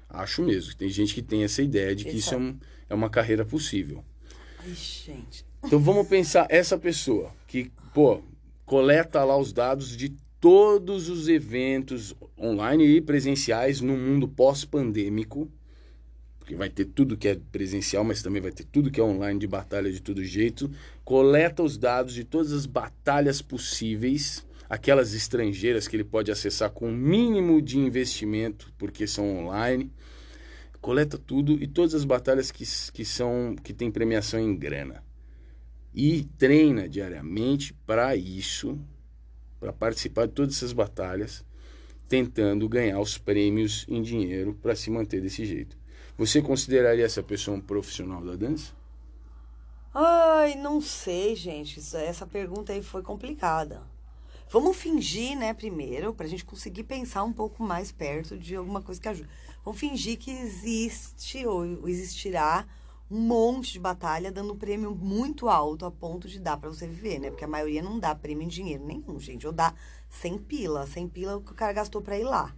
[0.08, 2.56] Acho mesmo, que tem gente que tem essa ideia de que isso é, um-
[2.88, 4.04] é uma carreira possível.
[4.58, 5.44] ai, gente.
[5.64, 8.22] Então vamos pensar essa pessoa que, pô,
[8.64, 15.50] coleta lá os dados de todos os eventos online e presenciais no mundo pós-pandêmico,
[16.46, 19.40] porque vai ter tudo que é presencial, mas também vai ter tudo que é online
[19.40, 20.70] de batalha de todo jeito.
[21.04, 26.88] Coleta os dados de todas as batalhas possíveis, aquelas estrangeiras que ele pode acessar com
[26.88, 29.90] o mínimo de investimento, porque são online.
[30.80, 35.02] Coleta tudo e todas as batalhas que, que são que tem premiação em grana
[35.92, 38.78] e treina diariamente para isso,
[39.58, 41.44] para participar de todas essas batalhas,
[42.08, 45.76] tentando ganhar os prêmios em dinheiro para se manter desse jeito.
[46.16, 48.72] Você consideraria essa pessoa um profissional da dança?
[49.92, 51.78] Ai, não sei, gente.
[51.80, 53.82] Isso- essa pergunta aí foi complicada.
[54.50, 59.00] Vamos fingir, né, primeiro, pra gente conseguir pensar um pouco mais perto de alguma coisa
[59.00, 59.28] que ajude.
[59.64, 62.66] Vamos fingir que existe ou existirá
[63.10, 66.86] um monte de batalha dando um prêmio muito alto a ponto de dar pra você
[66.86, 67.30] viver, né?
[67.30, 69.46] Porque a maioria não dá prêmio em dinheiro nenhum, gente.
[69.46, 69.74] Ou dá
[70.08, 70.86] 100 pila.
[70.86, 72.54] 100 pila é o que o cara gastou pra ir lá.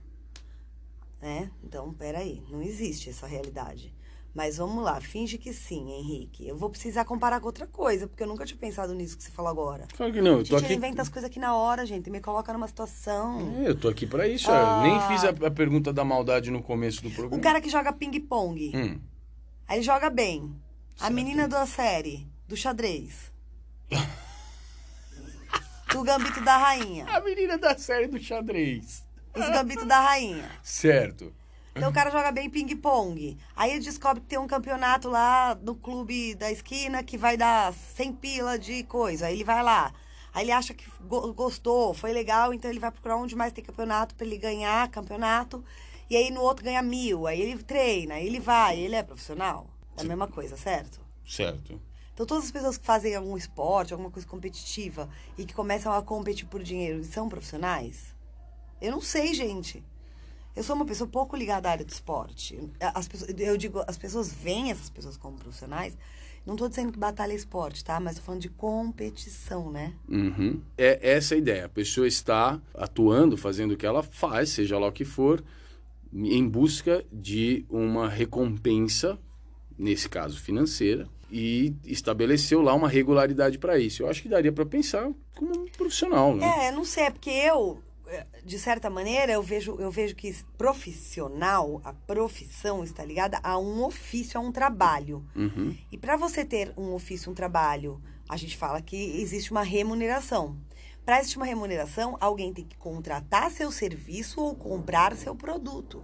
[1.21, 1.51] Né?
[1.65, 3.93] Então, peraí, não existe essa realidade.
[4.35, 6.47] Mas vamos lá, finge que sim, Henrique.
[6.47, 9.31] Eu vou precisar comparar com outra coisa, porque eu nunca tinha pensado nisso que você
[9.33, 9.89] falou agora.
[9.97, 10.75] Claro que não, A eu tô gente aqui.
[10.75, 12.09] inventa as coisas aqui na hora, gente.
[12.09, 13.57] Me coloca numa situação.
[13.65, 14.49] É, eu tô aqui para isso.
[14.49, 14.85] Ah.
[14.87, 17.43] Eu nem fiz a, a pergunta da maldade no começo do O programa.
[17.43, 18.71] cara que joga ping-pong.
[18.77, 19.01] Hum,
[19.67, 20.55] Aí ele joga bem.
[20.97, 21.15] A Certo.
[21.15, 23.33] menina da série, do xadrez.
[25.93, 27.07] do gambito da rainha.
[27.07, 29.05] a menina da série do xadrez.
[29.35, 30.51] Os gambitos da rainha.
[30.63, 31.33] Certo.
[31.75, 33.39] Então o cara joga bem ping-pong.
[33.55, 37.73] Aí ele descobre que tem um campeonato lá no clube da esquina que vai dar
[37.73, 39.27] 100 pila de coisa.
[39.27, 39.93] Aí ele vai lá.
[40.35, 43.63] Aí ele acha que go- gostou, foi legal, então ele vai procurar onde mais tem
[43.65, 45.65] campeonato pra ele ganhar campeonato.
[46.11, 47.27] E aí no outro ganha mil.
[47.27, 49.67] Aí ele treina, aí ele vai, ele é profissional.
[49.97, 51.01] É a mesma coisa, certo?
[51.27, 51.81] Certo.
[52.13, 56.03] Então todas as pessoas que fazem algum esporte, alguma coisa competitiva e que começam a
[56.03, 58.17] competir por dinheiro são profissionais?
[58.81, 59.83] Eu não sei, gente.
[60.55, 62.59] Eu sou uma pessoa pouco ligada à área do esporte.
[62.81, 65.97] As pessoas, eu digo, as pessoas veem essas pessoas como profissionais.
[66.45, 68.01] Não estou dizendo que batalha é esporte, tá?
[68.01, 69.93] Mas estou falando de competição, né?
[70.09, 70.61] Uhum.
[70.77, 71.67] É essa a ideia.
[71.67, 75.45] A pessoa está atuando, fazendo o que ela faz, seja lá o que for,
[76.13, 79.19] em busca de uma recompensa,
[79.79, 84.03] nesse caso financeira, e estabeleceu lá uma regularidade para isso.
[84.03, 86.67] Eu acho que daria para pensar como um profissional, né?
[86.67, 87.83] É, não sei, é porque eu,
[88.45, 93.85] de certa maneira, eu vejo, eu vejo que profissional, a profissão está ligada a um
[93.85, 95.27] ofício, a um trabalho.
[95.37, 95.77] Uhum.
[95.93, 100.59] E para você ter um ofício, um trabalho, a gente fala que existe uma remuneração.
[101.05, 106.03] Para existir uma remuneração, alguém tem que contratar seu serviço ou comprar seu produto.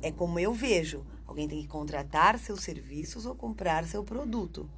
[0.00, 1.04] É como eu vejo.
[1.26, 4.68] Alguém tem que contratar seus serviços ou comprar seu produto.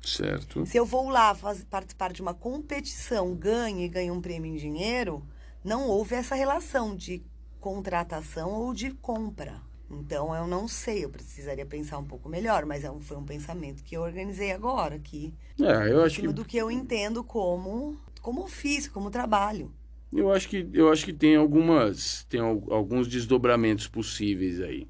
[0.00, 0.64] Certo.
[0.66, 4.56] Se eu vou lá faz- participar de uma competição, ganho e ganho um prêmio em
[4.56, 5.26] dinheiro,
[5.64, 7.22] não houve essa relação de
[7.60, 9.60] contratação ou de compra.
[9.90, 13.24] Então eu não sei, eu precisaria pensar um pouco melhor, mas é um- foi um
[13.24, 17.96] pensamento que eu organizei agora aqui, É, eu acho que do que eu entendo como
[18.22, 19.72] como ofício, como trabalho.
[20.12, 24.86] Eu acho que, eu acho que tem algumas, tem al- alguns desdobramentos possíveis aí.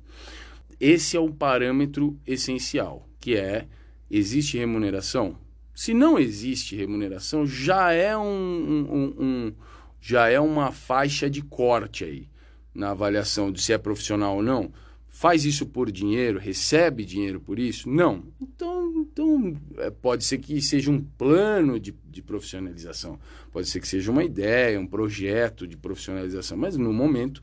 [0.81, 3.69] Esse é o parâmetro essencial, que é
[4.11, 5.37] existe remuneração?
[5.75, 9.55] Se não existe remuneração, já é um, um- um- um-
[10.01, 12.29] já é uma faixa de corte aí
[12.75, 14.73] na avaliação de se é profissional ou não.
[15.09, 17.91] faz isso por dinheiro, recebe dinheiro por isso?
[17.91, 18.25] Não.
[18.41, 23.19] Então, então é, pode ser que seja um plano de, de profissionalização,
[23.53, 27.43] pode ser que seja uma ideia, um projeto de profissionalização, mas no momento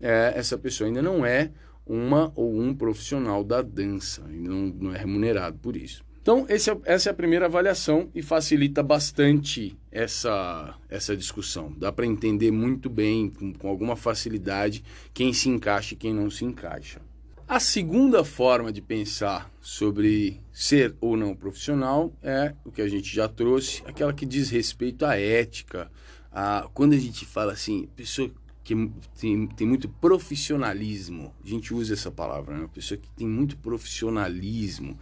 [0.00, 1.50] é, essa pessoa ainda não é
[1.84, 6.04] uma ou um profissional da dança, ainda não, não é remunerado por isso.
[6.28, 6.56] Então, é,
[6.92, 11.72] essa é a primeira avaliação e facilita bastante essa, essa discussão.
[11.78, 16.28] Dá para entender muito bem, com, com alguma facilidade, quem se encaixa e quem não
[16.28, 17.00] se encaixa.
[17.48, 23.08] A segunda forma de pensar sobre ser ou não profissional é o que a gente
[23.08, 25.90] já trouxe, aquela que diz respeito à ética.
[26.30, 28.30] A, quando a gente fala assim, pessoa
[28.62, 28.74] que
[29.18, 32.68] tem, tem muito profissionalismo, a gente usa essa palavra, né?
[32.74, 34.98] Pessoa que tem muito profissionalismo,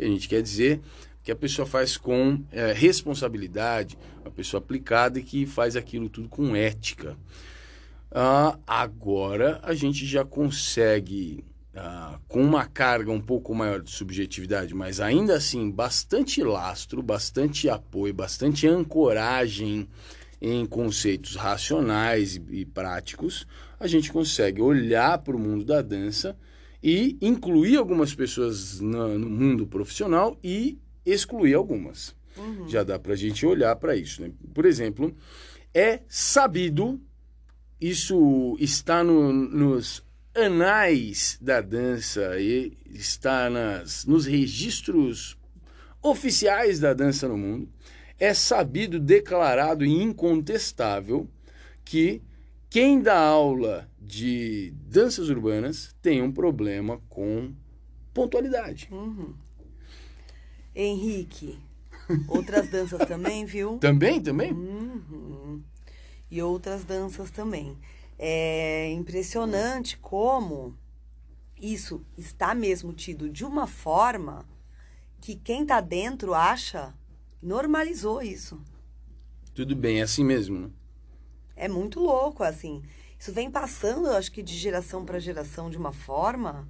[0.00, 0.80] que a gente quer dizer
[1.22, 6.28] que a pessoa faz com é, responsabilidade, uma pessoa aplicada e que faz aquilo tudo
[6.28, 7.16] com ética.
[8.10, 14.74] Ah, agora a gente já consegue Uh, com uma carga um pouco maior de subjetividade,
[14.74, 19.88] mas ainda assim bastante lastro, bastante apoio, bastante ancoragem
[20.42, 23.46] em conceitos racionais e, e práticos,
[23.78, 26.36] a gente consegue olhar para o mundo da dança
[26.82, 32.14] e incluir algumas pessoas no, no mundo profissional e excluir algumas.
[32.36, 32.68] Uhum.
[32.68, 34.22] Já dá para a gente olhar para isso.
[34.22, 34.30] Né?
[34.54, 35.14] Por exemplo,
[35.74, 37.00] é sabido,
[37.80, 40.02] isso está no, nos
[40.34, 45.36] anais da dança e está nas, nos registros
[46.02, 47.68] oficiais da dança no mundo,
[48.18, 51.28] é sabido, declarado e incontestável
[51.84, 52.22] que
[52.68, 57.54] quem dá aula de danças urbanas tem um problema com
[58.12, 58.88] pontualidade.
[58.90, 59.34] Uhum.
[60.74, 61.58] Henrique,
[62.28, 63.78] outras danças também, viu?
[63.78, 64.52] Também, também?
[64.52, 65.62] Uhum.
[66.30, 67.78] E outras danças também.
[68.18, 70.76] É impressionante como
[71.60, 74.44] isso está mesmo tido de uma forma
[75.20, 76.94] que quem está dentro acha
[77.42, 78.60] normalizou isso.
[79.54, 80.70] Tudo bem, é assim mesmo, né?
[81.56, 82.82] É muito louco, assim.
[83.20, 86.66] Isso vem passando, eu acho que de geração para geração de uma forma.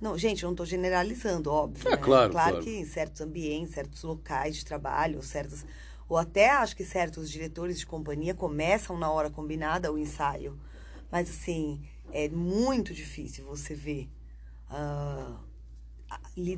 [0.00, 1.88] Não, gente, eu não estou generalizando, óbvio.
[1.88, 1.96] É, né?
[1.98, 5.62] claro, claro, claro que em certos ambientes, certos locais de trabalho, certos.
[6.08, 10.58] Ou até acho que certos diretores de companhia começam na hora combinada o ensaio.
[11.12, 14.08] Mas, assim, é muito difícil você ver
[14.70, 15.38] uh,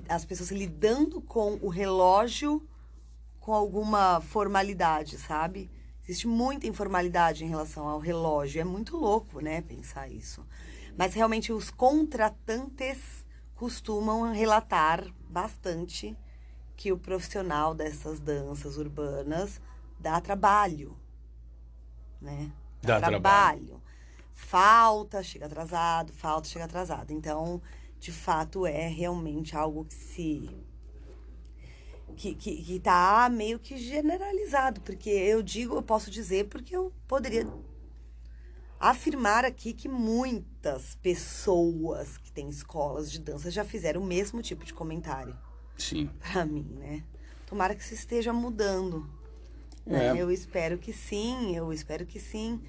[0.09, 2.65] as pessoas lidando com o relógio
[3.41, 5.69] com alguma formalidade, sabe?
[6.05, 8.61] Existe muita informalidade em relação ao relógio.
[8.61, 10.47] É muito louco, né, pensar isso.
[10.97, 16.17] Mas realmente os contratantes costumam relatar bastante
[16.77, 19.61] que o profissional dessas danças urbanas
[19.99, 20.97] dá trabalho,
[22.21, 22.51] né?
[22.83, 23.67] Dá, dá trabalho.
[23.67, 23.83] trabalho
[24.43, 27.13] falta, chega atrasado, falta, chega atrasado.
[27.13, 27.63] Então,
[27.99, 30.51] de fato, é realmente algo que se.
[32.17, 36.93] Que, que, que tá meio que generalizado, porque eu digo, eu posso dizer, porque eu
[37.09, 37.47] poderia
[38.79, 44.65] afirmar aqui que muitas pessoas que têm escolas de dança já fizeram o mesmo tipo
[44.65, 45.39] de comentário.
[45.79, 46.11] Sim.
[46.21, 47.05] Pra mim, né?
[47.47, 49.09] Tomara que isso esteja mudando.
[49.87, 49.91] É.
[49.91, 50.15] Né?
[50.17, 52.61] Eu espero que sim, eu espero que sim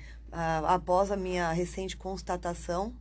[0.68, 2.96] após a minha recente constatação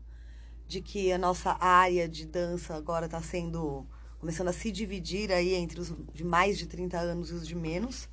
[0.66, 3.87] de que a nossa área de dança agora está sendo
[4.22, 7.56] começando a se dividir aí entre os de mais de 30 anos e os de
[7.56, 8.08] menos.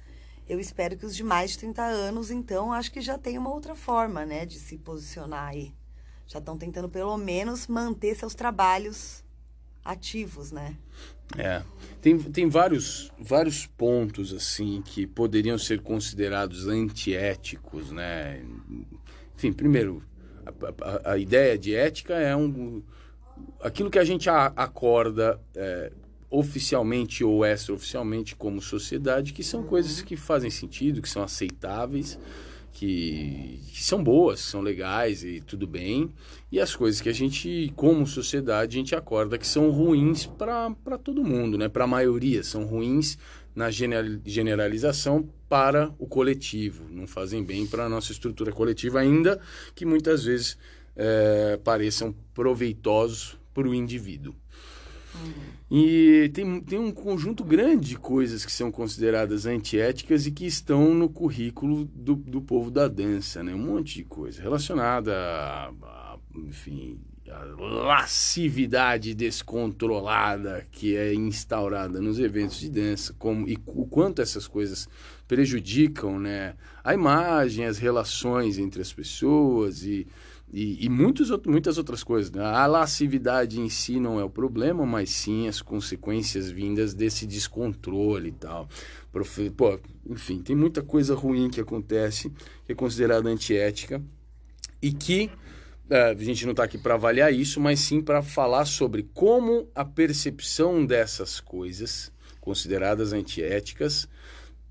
[0.48, 3.54] Eu espero que os de mais de 30 anos, então, acho que já tem uma
[3.54, 5.72] outra forma, né, de se posicionar aí.
[6.26, 9.24] Já estão tentando pelo menos manter seus trabalhos
[9.86, 10.76] ativos, né?
[11.38, 11.62] É.
[12.02, 18.44] Tem, tem vários, vários pontos, assim, que poderiam ser considerados antiéticos, né?
[19.36, 20.04] Enfim, primeiro,
[20.44, 22.82] a, a, a ideia de ética é um,
[23.62, 25.92] aquilo que a gente acorda é,
[26.30, 32.20] oficialmente ou extraoficialmente como sociedade, que são coisas que fazem sentido, que são aceitáveis,
[32.72, 36.10] que, que são boas, são legais e tudo bem,
[36.52, 40.98] e as coisas que a gente, como sociedade, a gente acorda que são ruins para
[41.04, 41.68] todo mundo, né?
[41.68, 43.18] para a maioria, são ruins
[43.56, 49.42] na generalização para o coletivo, não fazem bem para a nossa estrutura coletiva, ainda
[49.76, 50.58] que muitas vezes
[51.02, 54.36] é, pareçam proveitosos para o indivíduo.
[55.16, 55.32] Uhum.
[55.72, 60.94] E tem, tem um conjunto grande de coisas que são consideradas antiéticas e que estão
[60.94, 63.54] no currículo do, do povo da dança, né?
[63.54, 67.44] Um monte de coisa relacionada a, a enfim, a
[67.86, 74.90] lascividade descontrolada que é instaurada nos eventos de dança, como e o quanto essas coisas
[75.28, 80.08] prejudicam, né, a imagem, as relações entre as pessoas e
[80.52, 82.32] E, e muitos, muitas outras coisas.
[82.32, 82.44] Né?
[82.44, 88.30] A lascividade em si não é o problema, mas sim as consequências vindas desse descontrole
[88.30, 88.68] e tal.
[89.56, 92.32] Pô, enfim, tem muita coisa ruim que acontece,
[92.66, 94.02] que é considerada antiética,
[94.82, 95.30] e que
[95.90, 99.68] é, a gente não está aqui para avaliar isso, mas sim para falar sobre como
[99.74, 104.08] a percepção dessas coisas, consideradas antiéticas,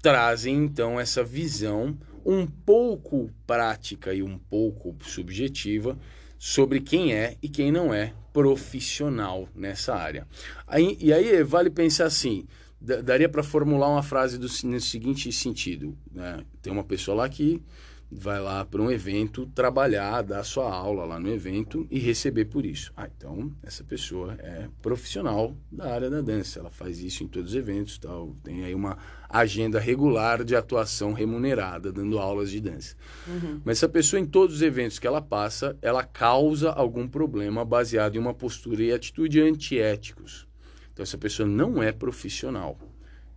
[0.00, 1.96] trazem então essa visão
[2.30, 5.98] um pouco prática e um pouco subjetiva
[6.38, 10.28] sobre quem é e quem não é profissional nessa área.
[10.66, 12.46] Aí, e aí vale pensar assim,
[12.78, 16.44] daria para formular uma frase do, no seguinte sentido, né?
[16.60, 17.62] Tem uma pessoa lá que
[18.10, 22.64] vai lá para um evento trabalhar, dar sua aula lá no evento e receber por
[22.64, 22.92] isso.
[22.96, 27.50] Ah, então essa pessoa é profissional da área da dança, ela faz isso em todos
[27.50, 28.96] os eventos, tal, tem aí uma
[29.28, 32.96] agenda regular de atuação remunerada, dando aulas de dança.
[33.26, 33.60] Uhum.
[33.64, 38.16] Mas essa pessoa em todos os eventos que ela passa, ela causa algum problema baseado
[38.16, 40.48] em uma postura e atitude antiéticos.
[40.92, 42.78] Então essa pessoa não é profissional.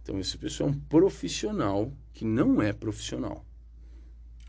[0.02, 3.46] Então essa pessoa é um profissional que não é profissional.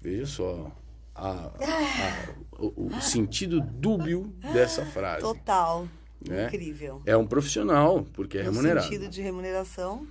[0.02, 0.72] Veja só
[1.14, 5.20] a, a, o, o, sentido dúbio dessa frase.
[5.20, 5.88] Total.
[6.28, 6.46] Né?
[6.46, 7.00] Incrível.
[7.06, 8.84] É um profissional, porque é no remunerado.
[8.84, 10.08] sentido de remuneração.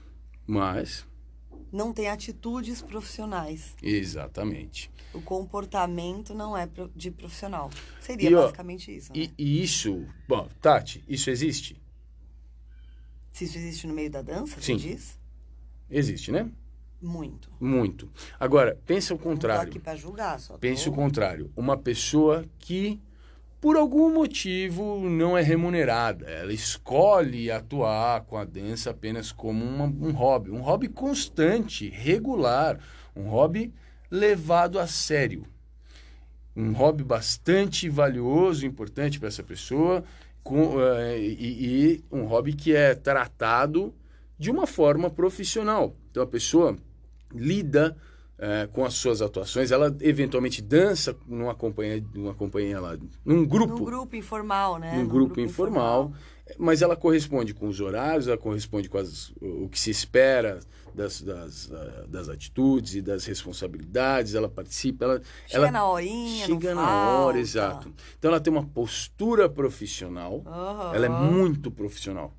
[0.48, 1.06] Mas.
[1.74, 3.76] Não tem atitudes profissionais.
[3.84, 4.90] Exatamente.
[5.14, 7.70] O comportamento não é de profissional.
[8.00, 9.12] Seria e, basicamente isso.
[9.12, 9.20] Né?
[9.20, 10.06] E, e, isso.
[10.26, 11.82] Bom, Tati, isso existe?
[13.34, 14.78] Se isso existe no meio da dança, Sim.
[14.78, 15.20] diz?
[15.90, 16.50] Existe, né?
[17.02, 17.50] Muito.
[17.60, 18.10] Muito.
[18.40, 19.64] Agora, pensa o contrário.
[19.64, 20.58] Não tô aqui para julgar, só.
[20.58, 21.52] Pense o contrário.
[21.56, 23.02] Uma pessoa que,
[23.60, 26.30] por algum motivo, não é remunerada.
[26.30, 30.52] Ela escolhe atuar com a dança apenas como uma, um hobby.
[30.52, 32.80] Um hobby constante, regular.
[33.16, 33.74] Um hobby
[34.10, 35.48] levado a sério.
[36.56, 40.04] Um hobby bastante valioso, importante para essa pessoa.
[40.44, 43.94] Com, uh, e, e um hobby que é tratado
[44.38, 45.96] de uma forma profissional.
[46.10, 46.76] Então, a pessoa
[47.34, 47.96] lida
[48.42, 49.72] é, com as suas atuações.
[49.72, 53.78] Ela eventualmente dança numa companhia, numa companhia lá, num grupo.
[53.78, 54.94] Num grupo informal, né?
[54.94, 56.22] Num, num grupo, grupo informal, informal,
[56.58, 60.60] Mas ela corresponde com os horários, ela corresponde com as, o que se espera
[60.94, 61.72] das, das,
[62.08, 64.34] das atitudes e das responsabilidades.
[64.34, 65.06] Ela participa.
[65.06, 67.20] Ela, chega ela na horinha, Chega na falta.
[67.20, 67.94] hora, exato.
[68.18, 70.44] Então ela tem uma postura profissional.
[70.46, 70.96] Uhum.
[70.96, 72.36] Ela é muito profissional.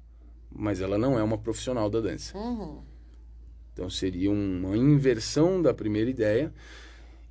[0.54, 2.36] Mas ela não é uma profissional da dança.
[2.36, 2.82] Uhum.
[3.72, 6.52] Então seria uma inversão da primeira ideia.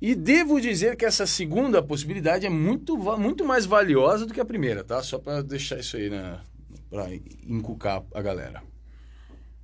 [0.00, 4.44] E devo dizer que essa segunda possibilidade é muito, muito mais valiosa do que a
[4.44, 5.00] primeira, tá?
[5.02, 6.42] Só para deixar isso aí na
[6.92, 7.08] para
[7.46, 8.62] encucar a galera.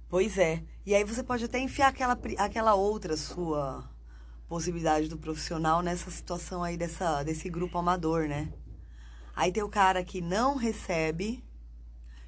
[0.09, 0.63] Pois é.
[0.87, 3.85] E aí você pode até enfiar aquela, aquela outra sua
[4.49, 8.51] possibilidade do profissional nessa situação aí dessa, desse grupo amador, né?
[9.37, 11.45] Aí tem o cara que não recebe,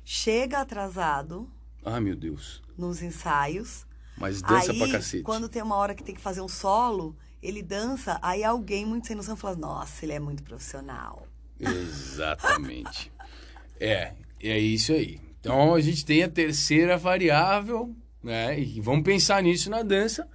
[0.05, 1.51] chega atrasado.
[1.83, 2.63] Ah, meu Deus.
[2.77, 3.87] Nos ensaios
[4.21, 5.23] mas dança aí, pra cacete.
[5.23, 9.07] quando tem uma hora que tem que fazer um solo, ele dança, aí alguém muito
[9.07, 11.27] sem noção fala, nossa, ele é muito profissional.
[11.59, 13.11] Exatamente.
[13.81, 15.19] é, é isso aí.
[15.41, 18.61] Então a gente tem a terceira variável, né?
[18.61, 20.29] E vamos pensar nisso na dança.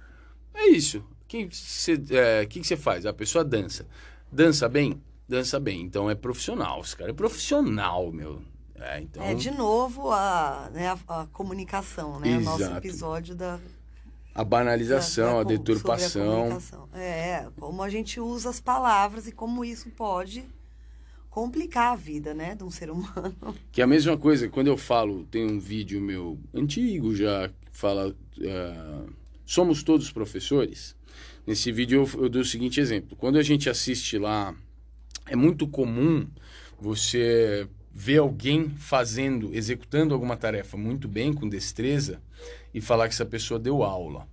[0.52, 0.98] É isso.
[0.98, 3.06] O que você é, que que faz?
[3.06, 3.86] A pessoa dança.
[4.30, 5.00] Dança bem?
[5.28, 5.82] Dança bem.
[5.82, 6.80] Então é profissional.
[6.80, 8.42] Esse cara é profissional, meu.
[8.74, 9.22] É, então...
[9.22, 12.30] é de novo a, né, a, a comunicação, né?
[12.30, 12.56] Exato.
[12.56, 13.58] O nosso episódio da
[14.36, 16.60] a banalização, a, a deturpação.
[16.92, 20.44] A é, como a gente usa as palavras e como isso pode
[21.30, 23.34] complicar a vida, né, de um ser humano.
[23.72, 27.54] Que é a mesma coisa, quando eu falo, tem um vídeo meu antigo já que
[27.72, 29.12] fala uh,
[29.46, 30.94] somos todos professores.
[31.46, 34.54] Nesse vídeo eu, eu dou o seguinte exemplo: quando a gente assiste lá,
[35.26, 36.26] é muito comum
[36.78, 42.20] você ver alguém fazendo, executando alguma tarefa muito bem, com destreza,
[42.72, 44.26] e falar que essa pessoa deu aula.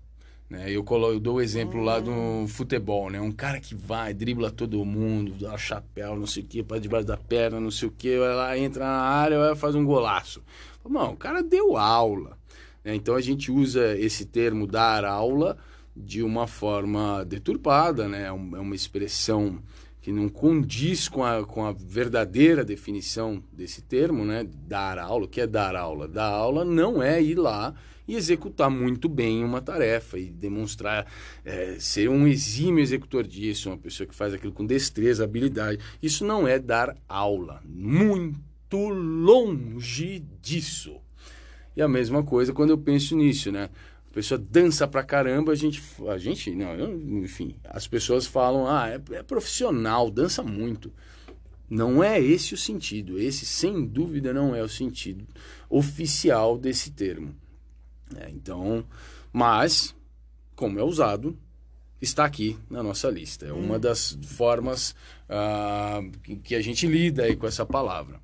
[0.50, 0.70] Né?
[0.70, 3.20] Eu, colo, eu dou o exemplo lá do futebol, né?
[3.20, 7.08] Um cara que vai, dribla todo mundo, dá chapéu, não sei o que, para debaixo
[7.08, 10.44] da perna, não sei o que, vai lá, entra na área, vai fazer um golaço.
[10.88, 12.38] Não, o cara deu aula.
[12.84, 12.94] Né?
[12.94, 15.58] Então a gente usa esse termo dar aula
[15.96, 18.24] de uma forma deturpada, né?
[18.24, 19.60] É, é uma expressão
[20.01, 24.45] que não condiz com a, com a verdadeira definição desse termo, né?
[24.68, 25.26] Dar aula.
[25.26, 26.08] O que é dar aula?
[26.08, 27.74] Dar aula não é ir lá
[28.08, 31.06] e executar muito bem uma tarefa e demonstrar
[31.43, 35.80] é, ser um exímio executor disso, uma pessoa que faz aquilo com destreza, habilidade.
[36.01, 37.62] Isso não é dar aula.
[37.66, 40.99] Muito longe disso.
[41.76, 43.70] E a mesma coisa quando eu penso nisso, né?
[44.10, 45.82] A pessoa dança pra caramba, a gente.
[46.08, 50.93] A gente, não, eu, enfim, as pessoas falam, ah, é, é profissional, dança muito.
[51.68, 53.20] Não é esse o sentido.
[53.20, 55.26] Esse, sem dúvida, não é o sentido
[55.68, 57.36] oficial desse termo.
[58.20, 58.86] É, então,
[59.32, 59.95] mas,
[60.55, 61.38] como é usado,
[62.01, 63.45] está aqui na nossa lista.
[63.45, 64.95] É uma das formas
[65.30, 68.22] uh, que a gente lida aí com essa palavra.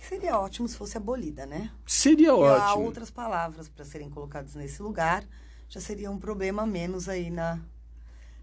[0.00, 1.70] Seria ótimo se fosse abolida, né?
[1.86, 2.66] Seria e ótimo.
[2.66, 5.24] Há outras palavras para serem colocadas nesse lugar.
[5.68, 7.60] Já seria um problema menos aí na,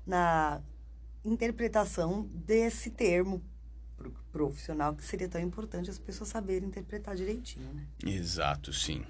[0.05, 0.61] na
[1.25, 3.43] interpretação desse termo
[4.31, 7.85] profissional que seria tão importante as pessoas saberem interpretar direitinho, né?
[8.05, 9.03] Exato, sim.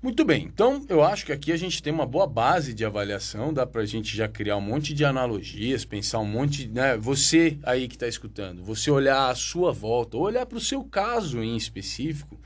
[0.00, 3.52] Muito bem, então eu acho que aqui a gente tem uma boa base de avaliação,
[3.52, 6.96] dá para a gente já criar um monte de analogias, pensar um monte, né?
[6.96, 11.42] Você aí que está escutando, você olhar a sua volta, olhar para o seu caso
[11.42, 12.38] em específico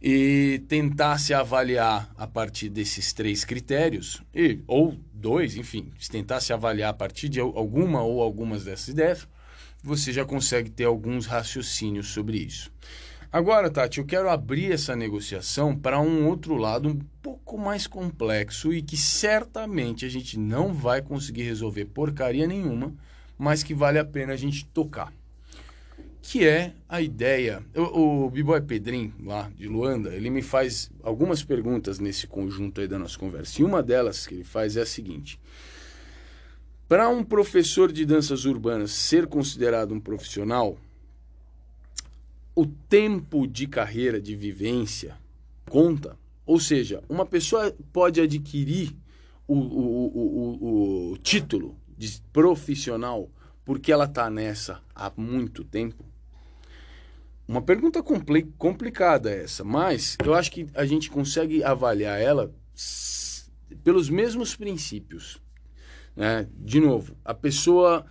[0.00, 6.50] e tentar se avaliar a partir desses três critérios, e, ou dois, enfim, tentar se
[6.50, 9.28] avaliar a partir de alguma ou algumas dessas ideias,
[9.82, 12.72] você já consegue ter alguns raciocínios sobre isso.
[13.32, 18.72] Agora, Tati, eu quero abrir essa negociação para um outro lado um pouco mais complexo
[18.72, 22.92] e que certamente a gente não vai conseguir resolver porcaria nenhuma,
[23.38, 25.12] mas que vale a pena a gente tocar.
[26.20, 27.62] Que é a ideia.
[27.72, 32.88] O, o B-Boy Pedrin, lá de Luanda, ele me faz algumas perguntas nesse conjunto aí
[32.88, 33.62] da nossa conversa.
[33.62, 35.38] E uma delas que ele faz é a seguinte:
[36.88, 40.76] Para um professor de danças urbanas ser considerado um profissional,
[42.54, 45.16] o tempo de carreira, de vivência,
[45.68, 46.18] conta.
[46.44, 48.96] Ou seja, uma pessoa pode adquirir
[49.46, 53.30] o, o, o, o título de profissional
[53.64, 56.04] porque ela está nessa há muito tempo?
[57.46, 62.52] Uma pergunta compli complicada essa, mas eu acho que a gente consegue avaliar ela
[63.82, 65.40] pelos mesmos princípios.
[66.14, 66.48] Né?
[66.56, 68.06] De novo, a pessoa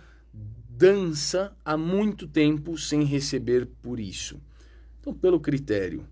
[0.80, 4.40] dança há muito tempo sem receber por isso.
[4.98, 6.06] Então, pelo critério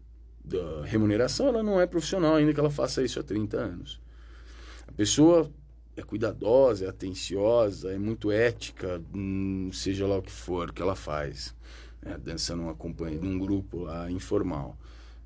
[0.45, 3.99] da remuneração, ela não é profissional, ainda que ela faça isso há 30 anos.
[4.87, 5.51] A pessoa
[5.97, 10.95] é cuidadosa, é atenciosa, é muito ética, hum, seja lá o que for que ela
[10.95, 11.55] faz.
[12.03, 14.77] É, dança numa companhia, num grupo lá informal.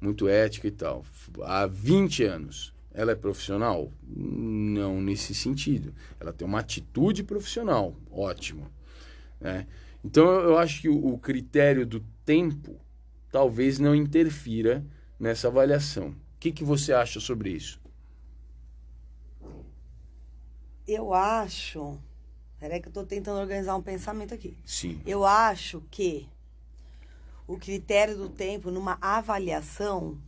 [0.00, 1.04] Muito ética e tal.
[1.42, 2.72] Há 20 anos.
[2.94, 3.90] Ela é profissional?
[4.06, 5.92] Não nesse sentido.
[6.20, 7.96] Ela tem uma atitude profissional.
[8.08, 8.70] Ótimo.
[9.42, 9.66] Né?
[10.04, 12.80] Então eu acho que o, o critério do tempo
[13.30, 14.84] talvez não interfira
[15.18, 16.10] nessa avaliação.
[16.10, 17.80] O que, que você acha sobre isso?
[20.86, 21.98] Eu acho.
[22.58, 24.56] Peraí, que eu estou tentando organizar um pensamento aqui.
[24.64, 25.00] Sim.
[25.04, 26.28] Eu acho que
[27.46, 30.18] o critério do tempo numa avaliação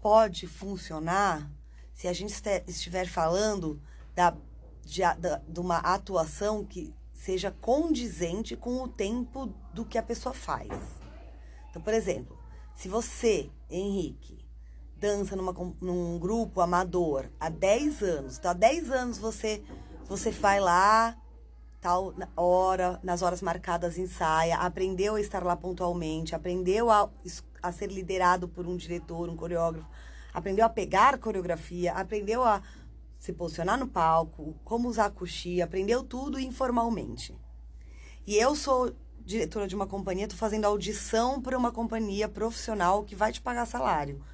[0.00, 1.48] pode funcionar
[1.94, 2.34] se a gente
[2.66, 3.80] estiver falando
[4.14, 4.36] da,
[4.84, 10.34] de, da, de uma atuação que seja condizente com o tempo do que a pessoa
[10.34, 10.70] faz.
[11.70, 12.38] Então, por exemplo,
[12.74, 14.46] se você, Henrique,
[14.96, 19.62] dança numa, num grupo amador há 10 anos, então há 10 anos você,
[20.06, 21.16] você vai lá,
[21.80, 27.10] tal hora, nas horas marcadas ensaia, aprendeu a estar lá pontualmente, aprendeu a,
[27.62, 29.88] a ser liderado por um diretor, um coreógrafo,
[30.32, 32.62] aprendeu a pegar coreografia, aprendeu a
[33.26, 37.36] se posicionar no palco, como usar a coxia, aprendeu tudo informalmente.
[38.24, 43.16] E eu sou diretora de uma companhia, estou fazendo audição para uma companhia profissional que
[43.16, 44.24] vai te pagar salário.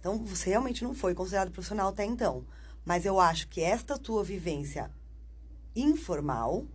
[0.00, 2.44] Então, você realmente não foi considerado profissional até então.
[2.84, 4.90] Mas eu acho que esta tua vivência
[5.76, 6.66] informal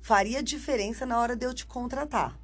[0.00, 2.36] faria diferença na hora de eu te contratar.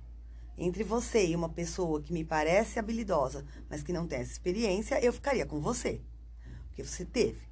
[0.56, 5.04] Entre você e uma pessoa que me parece habilidosa, mas que não tem essa experiência,
[5.04, 6.00] eu ficaria com você.
[6.68, 7.47] Porque você teve.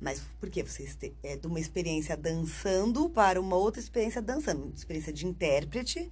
[0.00, 5.12] Mas porque você é de uma experiência dançando para uma outra experiência dançando, uma experiência
[5.12, 6.10] de intérprete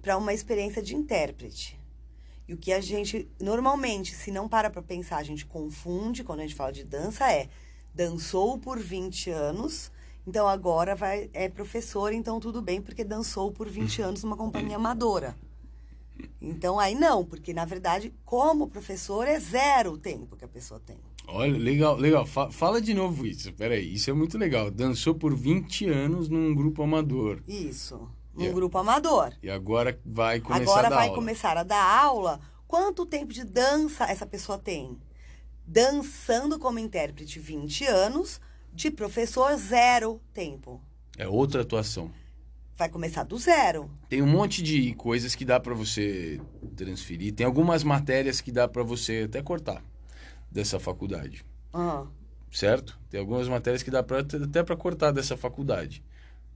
[0.00, 1.78] para uma experiência de intérprete.
[2.48, 6.40] E o que a gente normalmente, se não para para pensar, a gente confunde quando
[6.40, 7.48] a gente fala de dança é
[7.94, 9.90] dançou por 20 anos,
[10.26, 14.76] então agora vai é professor, então tudo bem porque dançou por 20 anos numa companhia
[14.76, 15.36] amadora.
[16.40, 20.80] Então aí não, porque na verdade, como professor é zero o tempo que a pessoa
[20.80, 20.98] tem.
[21.26, 22.24] Olha, legal, legal.
[22.24, 23.52] Fala de novo isso.
[23.52, 24.70] Peraí, isso é muito legal.
[24.70, 27.42] Dançou por 20 anos num grupo amador.
[27.48, 28.08] Isso.
[28.32, 28.54] Num yeah.
[28.54, 29.32] grupo amador.
[29.42, 31.18] E agora vai começar agora a dar vai aula.
[31.18, 32.40] começar a dar aula.
[32.68, 34.98] Quanto tempo de dança essa pessoa tem?
[35.66, 38.40] Dançando como intérprete 20 anos,
[38.72, 40.80] de professor zero tempo.
[41.18, 42.10] É outra atuação.
[42.76, 43.90] Vai começar do zero.
[44.08, 46.40] Tem um monte de coisas que dá para você
[46.76, 47.34] transferir.
[47.34, 49.82] Tem algumas matérias que dá para você até cortar
[50.50, 51.44] dessa faculdade.
[51.72, 52.08] Uhum.
[52.50, 52.98] Certo?
[53.10, 56.02] Tem algumas matérias que dá pra, até para cortar dessa faculdade.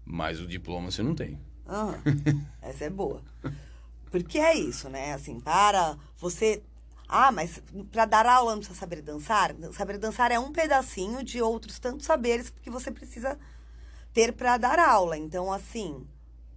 [0.05, 1.39] Mas o diploma você não tem.
[1.67, 2.47] Uhum.
[2.63, 3.23] Essa é boa.
[4.11, 5.13] Porque é isso, né?
[5.15, 6.63] Assim, para você.
[7.09, 7.61] Ah, mas
[7.91, 9.55] para dar aula não precisa saber dançar?
[9.73, 13.39] Saber dançar é um pedacinho de outros tantos saberes que você precisa
[14.13, 15.17] ter para dar aula.
[15.17, 16.07] Então, assim,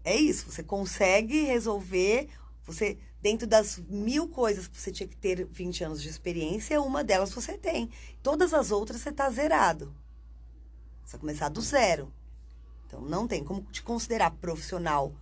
[0.04, 0.52] é isso.
[0.52, 2.30] Você consegue resolver.
[2.66, 7.06] Você, dentro das mil coisas que você tinha que ter 20 anos de experiência, uma
[7.06, 7.90] delas você tem.
[8.22, 9.96] Todas as outras você está zerado.
[11.06, 12.12] Você vai começar do zero.
[12.86, 15.16] Então, não tem como te considerar profissional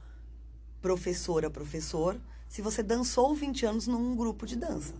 [0.81, 4.95] professora, professor, se você dançou 20 anos num grupo de dança.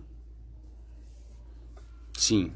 [2.16, 2.52] Sim.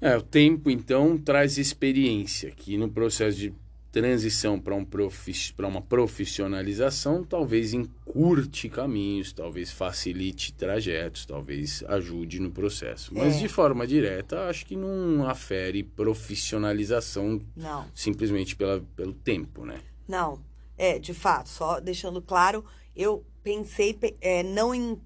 [0.00, 3.52] É, o tempo, então, traz experiência, que no processo de
[3.98, 12.52] transição para um profi uma profissionalização, talvez encurte caminhos, talvez facilite trajetos, talvez ajude no
[12.52, 13.12] processo.
[13.12, 13.38] Mas, é.
[13.40, 17.86] de forma direta, acho que não afere profissionalização não.
[17.92, 19.80] simplesmente pela, pelo tempo, né?
[20.06, 20.38] Não.
[20.76, 24.96] É, de fato, só deixando claro, eu pensei é, não em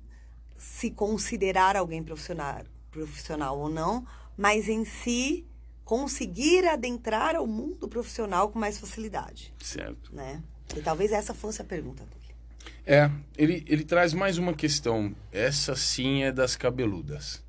[0.58, 5.46] se considerar alguém profissional, profissional ou não, mas em si
[5.92, 9.52] conseguir adentrar ao mundo profissional com mais facilidade.
[9.62, 10.10] Certo.
[10.14, 10.42] Né?
[10.74, 12.34] E talvez essa fosse a pergunta dele.
[12.86, 15.14] É, ele, ele traz mais uma questão.
[15.30, 17.44] Essa sim é das cabeludas.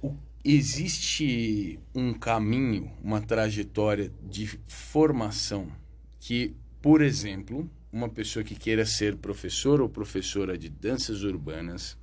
[0.00, 0.14] O,
[0.44, 5.72] existe um caminho, uma trajetória de formação
[6.20, 11.98] que, por exemplo, uma pessoa que queira ser professor ou professora de danças urbanas,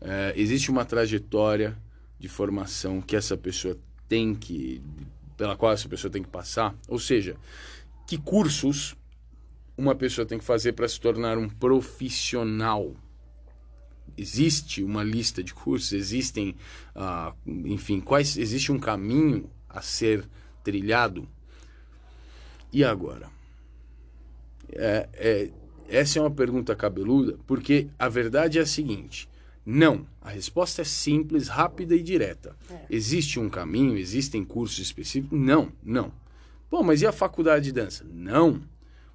[0.00, 1.78] é, existe uma trajetória
[2.22, 3.76] de formação que essa pessoa
[4.08, 4.80] tem que,
[5.36, 7.36] pela qual essa pessoa tem que passar, ou seja,
[8.06, 8.94] que cursos
[9.76, 12.94] uma pessoa tem que fazer para se tornar um profissional.
[14.16, 16.54] Existe uma lista de cursos, existem,
[16.94, 20.24] ah, enfim, quais existe um caminho a ser
[20.62, 21.28] trilhado.
[22.72, 23.28] E agora?
[24.70, 25.50] É, é,
[25.88, 29.28] essa é uma pergunta cabeluda, porque a verdade é a seguinte:
[29.64, 30.06] não.
[30.20, 32.56] A resposta é simples, rápida e direta.
[32.70, 32.86] É.
[32.90, 35.38] Existe um caminho, existem cursos específicos?
[35.38, 36.12] Não, não.
[36.68, 38.04] Pô, mas e a faculdade de dança?
[38.12, 38.60] Não.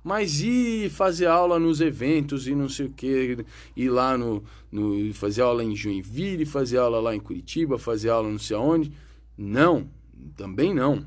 [0.04, 3.46] Mas e fazer aula nos eventos e não sei o que,
[3.76, 4.42] ir lá no,
[4.72, 5.14] no.
[5.14, 8.92] fazer aula em Joinville, fazer aula lá em Curitiba, fazer aula não sei aonde?
[9.38, 9.90] Não,
[10.38, 11.06] também não.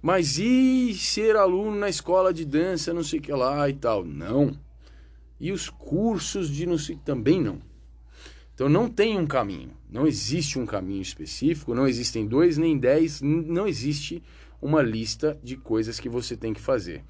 [0.00, 4.04] Mas e ser aluno na escola de dança, não sei o que lá e tal?
[4.04, 4.56] Não.
[5.38, 7.60] E os cursos de não sei também não.
[8.58, 13.20] Então não tem um caminho, não existe um caminho específico, não existem dois nem dez,
[13.22, 14.20] não existe
[14.60, 17.04] uma lista de coisas que você tem que fazer.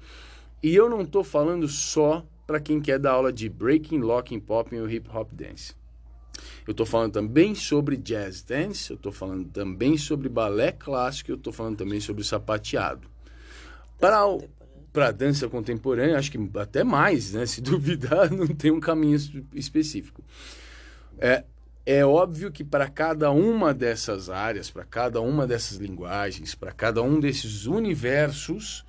[0.61, 4.77] E eu não estou falando só para quem quer dar aula de breaking, locking, popping
[4.77, 5.73] ou hip hop dance.
[6.67, 11.35] Eu estou falando também sobre jazz dance, eu estou falando também sobre balé clássico, eu
[11.35, 13.07] estou falando também sobre sapateado.
[13.99, 14.23] Para
[14.93, 17.45] para dança contemporânea, acho que até mais, né?
[17.47, 19.17] Se duvidar, não tem um caminho
[19.55, 20.21] específico.
[21.19, 21.43] É,
[21.85, 27.01] é óbvio que para cada uma dessas áreas, para cada uma dessas linguagens, para cada
[27.01, 28.85] um desses universos,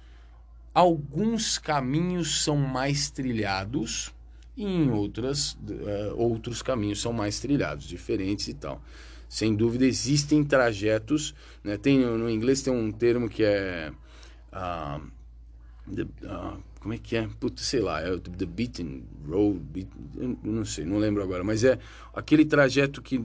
[0.73, 4.15] alguns caminhos são mais trilhados
[4.57, 8.81] e em outras, uh, outros caminhos são mais trilhados, diferentes e tal.
[9.29, 11.77] Sem dúvida existem trajetos, né?
[11.77, 13.93] tem, no inglês tem um termo que é...
[14.53, 15.11] Uh,
[15.95, 17.29] the, uh, como é que é?
[17.39, 21.63] Putz, sei lá, é the beaten road, beat, eu não sei, não lembro agora, mas
[21.63, 21.79] é
[22.15, 23.23] aquele trajeto que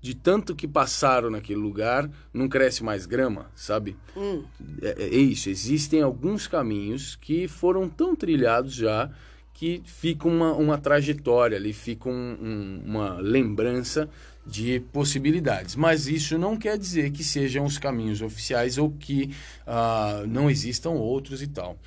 [0.00, 3.96] de tanto que passaram naquele lugar, não cresce mais grama, sabe?
[4.16, 4.42] Hum.
[4.82, 9.08] É, é, isso, existem alguns caminhos que foram tão trilhados já
[9.54, 14.08] que fica uma, uma trajetória ali, fica um, um, uma lembrança
[14.44, 15.76] de possibilidades.
[15.76, 19.30] Mas isso não quer dizer que sejam os caminhos oficiais ou que
[19.64, 21.78] uh, não existam outros e tal.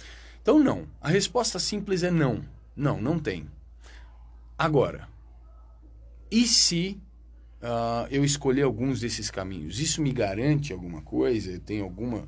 [0.46, 0.88] Então, não.
[1.02, 2.46] A resposta simples é não.
[2.76, 3.50] Não, não tem.
[4.56, 5.10] Agora,
[6.30, 7.02] e se
[7.64, 9.80] uh, eu escolher alguns desses caminhos?
[9.80, 11.60] Isso me garante alguma coisa?
[11.62, 12.28] Tem alguma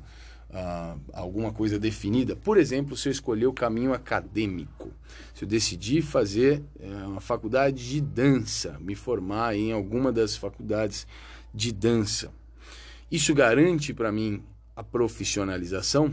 [0.50, 2.34] uh, alguma coisa definida.
[2.34, 4.90] Por exemplo, se eu escolher o caminho acadêmico,
[5.32, 11.06] se eu decidir fazer uh, uma faculdade de dança, me formar em alguma das faculdades
[11.54, 12.32] de dança,
[13.12, 14.42] isso garante para mim
[14.74, 16.12] a profissionalização?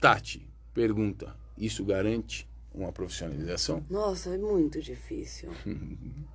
[0.00, 3.82] Tati, pergunta: isso garante uma profissionalização?
[3.88, 5.50] Nossa, é muito difícil.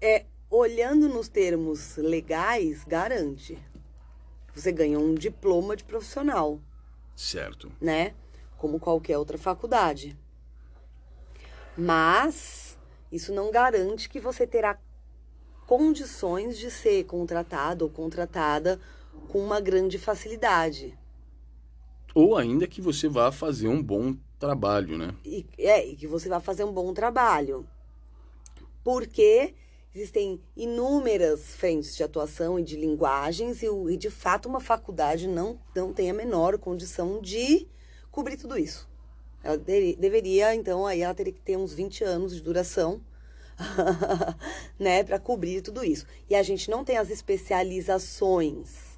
[0.00, 3.58] é, olhando nos termos legais, garante
[4.54, 6.60] você ganha um diploma de profissional.
[7.16, 7.70] Certo.
[7.80, 8.14] Né?
[8.56, 10.16] Como qualquer outra faculdade.
[11.76, 12.78] Mas
[13.10, 14.78] isso não garante que você terá
[15.66, 18.80] condições de ser contratado ou contratada
[19.28, 20.98] com uma grande facilidade.
[22.14, 25.14] Ou ainda que você vá fazer um bom trabalho, né?
[25.24, 27.66] E, é, e que você vai fazer um bom trabalho.
[28.82, 29.54] Porque
[29.94, 35.58] existem inúmeras frentes de atuação e de linguagens, e, e de fato uma faculdade não,
[35.74, 37.68] não tem a menor condição de
[38.10, 38.88] cobrir tudo isso.
[39.42, 43.00] Ela de, deveria, então, aí ela teria que ter uns 20 anos de duração,
[44.78, 46.06] né, para cobrir tudo isso.
[46.28, 48.89] E a gente não tem as especializações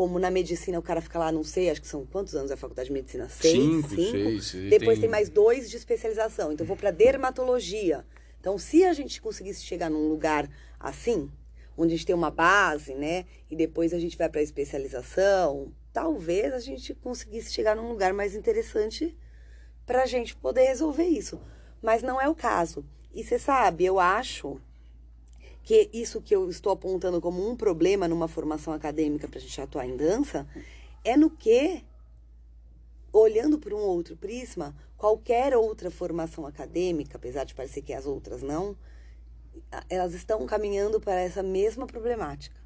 [0.00, 2.56] como na medicina o cara fica lá, não sei, acho que são quantos anos a
[2.56, 3.28] faculdade de medicina?
[3.28, 3.52] Seis?
[3.52, 4.40] Cinco, cinco?
[4.40, 4.70] seis.
[4.70, 5.00] Depois tem...
[5.02, 6.50] tem mais dois de especialização.
[6.50, 8.02] Então, eu vou para dermatologia.
[8.40, 10.48] Então, se a gente conseguisse chegar num lugar
[10.78, 11.30] assim,
[11.76, 13.26] onde a gente tem uma base, né?
[13.50, 18.14] E depois a gente vai para a especialização, talvez a gente conseguisse chegar num lugar
[18.14, 19.14] mais interessante
[19.84, 21.38] para a gente poder resolver isso.
[21.82, 22.86] Mas não é o caso.
[23.12, 24.58] E você sabe, eu acho
[25.70, 29.60] que isso que eu estou apontando como um problema numa formação acadêmica para a gente
[29.60, 30.44] atuar em dança
[31.04, 31.84] é no que,
[33.12, 38.42] olhando por um outro prisma, qualquer outra formação acadêmica, apesar de parecer que as outras
[38.42, 38.76] não,
[39.88, 42.60] elas estão caminhando para essa mesma problemática.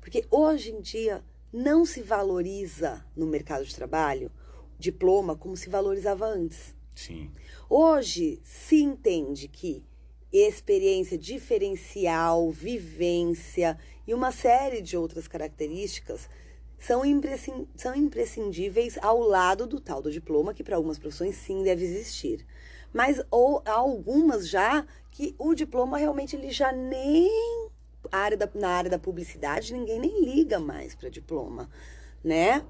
[0.00, 4.32] Porque hoje em dia não se valoriza no mercado de trabalho
[4.80, 6.74] diploma como se valorizava antes.
[6.92, 7.30] Sim.
[7.70, 9.84] Hoje se entende que
[10.32, 16.28] experiência diferencial, vivência e uma série de outras características
[16.78, 22.44] são, imprescindíveis ao lado do tal do diploma, que para algumas profissões sim deve existir.
[22.92, 27.70] Mas ou, há algumas já que o diploma realmente ele já nem
[28.10, 31.70] área da, na área da publicidade ninguém nem liga mais para diploma,
[32.22, 32.64] né?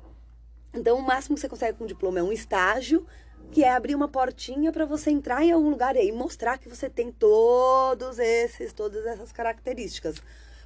[0.74, 3.06] Então o máximo que você consegue com o diploma é um estágio
[3.52, 6.88] que é abrir uma portinha para você entrar em algum lugar e mostrar que você
[6.88, 10.16] tem todos esses, todas essas características.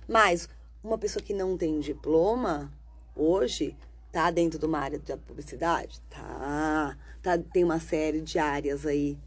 [0.06, 0.48] Mas
[0.84, 2.72] uma pessoa que não tem diploma
[3.14, 3.76] hoje
[4.12, 9.18] tá dentro de uma área da publicidade, tá, tá tem uma série de áreas aí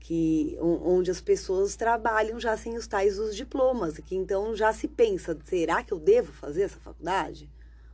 [0.00, 4.88] que onde as pessoas trabalham já sem os tais os diplomas, que então já se
[4.88, 7.50] pensa, será que eu devo fazer essa faculdade?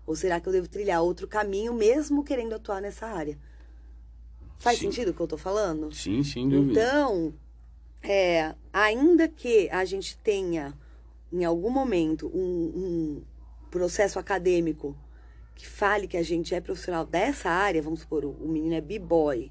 [0.06, 3.38] Ou será que eu devo trilhar outro caminho mesmo querendo atuar nessa área?
[4.60, 4.84] Faz sim.
[4.84, 5.92] sentido o que eu estou falando?
[5.92, 6.78] Sim, sem dúvida.
[6.78, 7.34] Então,
[8.02, 10.78] é, ainda que a gente tenha,
[11.32, 12.42] em algum momento, um,
[12.76, 13.22] um
[13.70, 14.94] processo acadêmico
[15.54, 19.50] que fale que a gente é profissional dessa área, vamos supor, o menino é b-boy.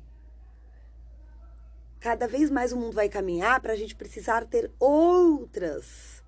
[1.99, 6.24] Cada vez mais o mundo vai caminhar para a gente precisar ter outras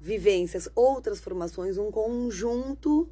[0.00, 3.08] vivências, outras formações, um conjunto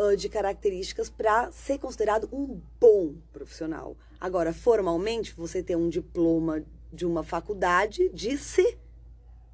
[0.00, 3.96] uh, de características para ser considerado um bom profissional.
[4.18, 8.78] Agora, formalmente, você ter um diploma de uma faculdade disse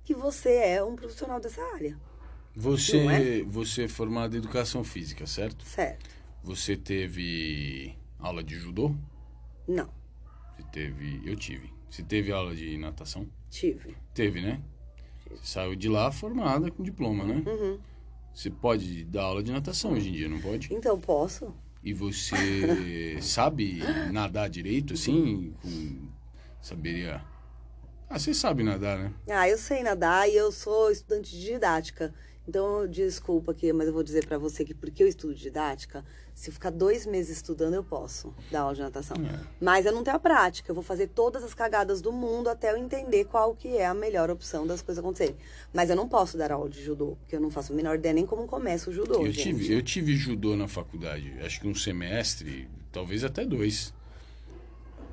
[0.05, 1.99] que você é um profissional dessa área.
[2.55, 3.43] Você, é?
[3.43, 5.65] você é formado em educação física, certo?
[5.65, 6.09] Certo.
[6.43, 8.95] Você teve aula de judô?
[9.69, 9.91] Não.
[10.57, 11.71] Você teve, eu tive.
[11.91, 13.27] Você teve aula de natação?
[13.51, 13.97] Tive.
[14.15, 14.63] Teve, né?
[15.25, 15.37] Tive.
[15.37, 17.43] Você saiu de lá formada com diploma, né?
[17.47, 17.79] Uhum.
[18.37, 20.69] Você pode dar aula de natação hoje em dia, não pode?
[20.71, 21.55] Então, posso.
[21.83, 23.81] E você sabe
[24.13, 25.55] nadar direito, assim?
[25.63, 26.09] Com...
[26.61, 27.25] Saberia.
[28.11, 29.15] Ah, você sabe nadar, né?
[29.27, 32.13] Ah, eu sei nadar e eu sou estudante de didática.
[32.47, 36.05] Então, desculpa aqui, mas eu vou dizer para você que porque eu estudo didática,
[36.37, 39.17] se eu ficar dois meses estudando, eu posso dar aula de natação.
[39.17, 39.41] É.
[39.59, 40.71] Mas eu não tenho a prática.
[40.71, 43.95] Eu vou fazer todas as cagadas do mundo até eu entender qual que é a
[43.95, 45.35] melhor opção das coisas acontecerem.
[45.73, 48.13] Mas eu não posso dar aula de judô, porque eu não faço a menor ideia
[48.13, 49.25] nem como começa o judô.
[49.25, 53.95] Eu, tive, eu tive judô na faculdade, acho que um semestre, talvez até dois.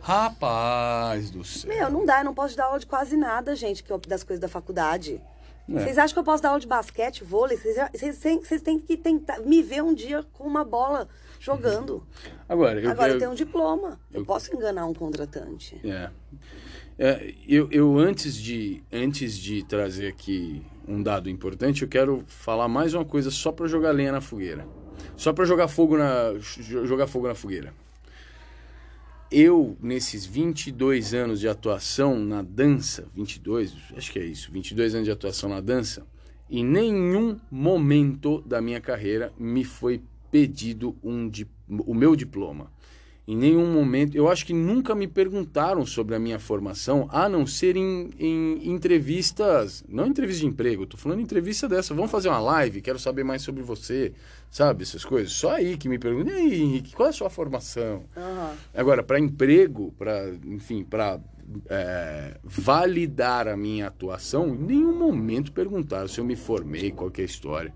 [0.02, 1.74] Rapaz do céu.
[1.74, 4.42] Meu, não dá, eu não posso dar aula de quase nada, gente, que das coisas
[4.42, 5.22] da faculdade.
[5.70, 5.80] É.
[5.80, 7.58] Vocês acham que eu posso dar aula de basquete, vôlei?
[7.58, 11.08] Vocês, vocês, têm que tentar me ver um dia com uma bola
[11.40, 12.06] jogando.
[12.48, 14.00] Agora, eu, Agora eu, eu tenho um diploma.
[14.12, 15.80] Eu, eu, posso enganar um contratante.
[15.86, 16.10] É.
[17.00, 17.34] é.
[17.48, 22.94] eu, eu antes, de, antes de trazer aqui um dado importante, eu quero falar mais
[22.94, 24.68] uma coisa só para jogar lenha na fogueira.
[25.16, 27.74] Só para jogar fogo na jogar fogo na fogueira
[29.34, 35.06] eu, nesses 22 anos de atuação na dança, 22, acho que é isso, 22 anos
[35.06, 36.06] de atuação na dança,
[36.50, 41.30] em nenhum momento da minha carreira me foi pedido um,
[41.68, 42.72] o meu diploma.
[43.26, 44.16] Em nenhum momento.
[44.16, 48.70] Eu acho que nunca me perguntaram sobre a minha formação, a não ser em, em
[48.70, 49.84] entrevistas.
[49.88, 51.94] Não entrevista de emprego, estou falando entrevista dessa.
[51.94, 54.14] Vamos fazer uma live, quero saber mais sobre você,
[54.52, 54.84] sabe?
[54.84, 55.32] Essas coisas.
[55.32, 56.34] Só aí que me perguntam.
[56.34, 58.04] E aí, Henrique, qual é a sua formação?
[58.16, 58.56] Uhum.
[58.74, 61.22] Agora, para emprego, para, enfim, para
[61.70, 67.22] é, validar a minha atuação, em nenhum momento perguntaram se eu me formei, qual é
[67.22, 67.74] a história.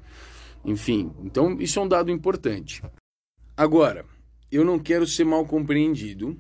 [0.66, 2.84] Enfim, então isso é um dado importante.
[3.56, 4.06] Agora
[4.52, 6.36] eu não quero ser mal compreendido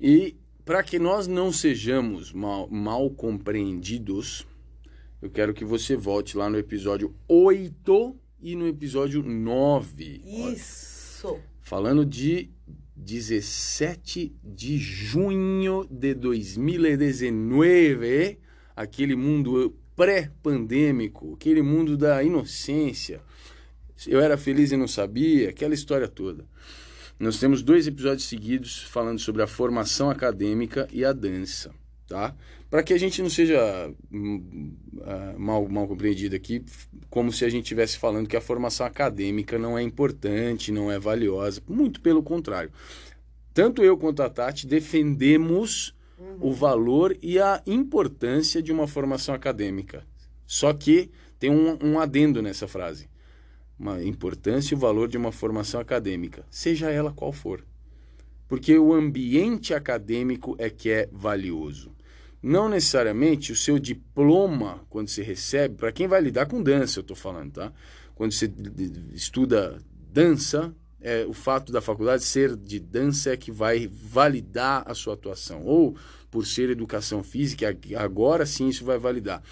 [0.00, 4.46] e para que nós não sejamos mal, mal compreendidos,
[5.20, 10.22] eu quero que você volte lá no episódio 8 e no episódio 9.
[10.54, 11.40] Isso.
[11.60, 12.50] Falando de
[12.94, 18.38] 17 de junho de 2019,
[18.76, 23.20] aquele mundo pré-pandêmico, aquele mundo da inocência.
[24.06, 26.46] Eu era feliz e não sabia, aquela história toda.
[27.18, 31.72] Nós temos dois episódios seguidos falando sobre a formação acadêmica e a dança,
[32.06, 32.32] tá?
[32.70, 36.64] Para que a gente não seja uh, mal, mal compreendido aqui,
[37.10, 40.98] como se a gente estivesse falando que a formação acadêmica não é importante, não é
[40.98, 41.60] valiosa.
[41.66, 42.70] Muito pelo contrário.
[43.52, 46.36] Tanto eu quanto a Tati defendemos uhum.
[46.40, 50.06] o valor e a importância de uma formação acadêmica.
[50.46, 53.08] Só que tem um, um adendo nessa frase
[53.78, 57.64] uma importância e o valor de uma formação acadêmica, seja ela qual for.
[58.48, 61.92] Porque o ambiente acadêmico é que é valioso.
[62.42, 67.02] Não necessariamente o seu diploma, quando você recebe, para quem vai lidar com dança, eu
[67.02, 67.72] estou falando, tá?
[68.14, 68.50] Quando você
[69.12, 69.78] estuda
[70.12, 75.14] dança, é, o fato da faculdade ser de dança é que vai validar a sua
[75.14, 75.64] atuação.
[75.64, 75.96] Ou
[76.30, 79.42] por ser educação física, agora sim isso vai validar.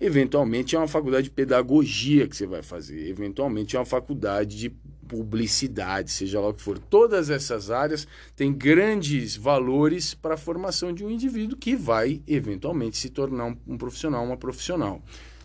[0.00, 4.70] Eventualmente é uma faculdade de pedagogia que você vai fazer, eventualmente é uma faculdade de
[5.06, 6.78] publicidade, seja lá o que for.
[6.78, 12.96] Todas essas áreas têm grandes valores para a formação de um indivíduo que vai eventualmente
[12.96, 15.02] se tornar um, profissional, uma profissional,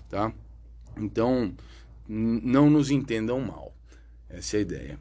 [0.08, 0.32] tá?
[0.96, 1.54] Então,
[2.08, 3.76] não nos entendam mal.
[4.30, 5.00] Essa é a ideia.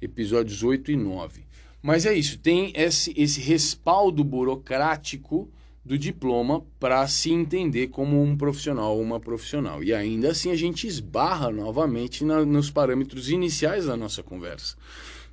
[0.00, 1.44] Episódios 8 e 9.
[1.82, 5.50] Mas é isso, tem esse, esse respaldo burocrático
[5.86, 9.84] do diploma para se entender como um profissional ou uma profissional.
[9.84, 14.76] E ainda assim a gente esbarra novamente na, nos parâmetros iniciais da nossa conversa.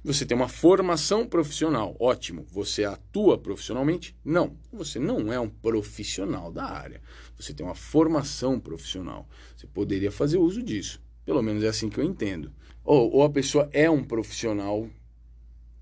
[0.03, 2.45] Você tem uma formação profissional, ótimo.
[2.51, 4.15] Você atua profissionalmente?
[4.23, 4.55] Não.
[4.71, 7.01] Você não é um profissional da área.
[7.35, 9.27] Você tem uma formação profissional.
[9.55, 11.01] Você poderia fazer uso disso.
[11.25, 12.51] Pelo menos é assim que eu entendo.
[12.83, 14.87] Ou, ou a pessoa é um profissional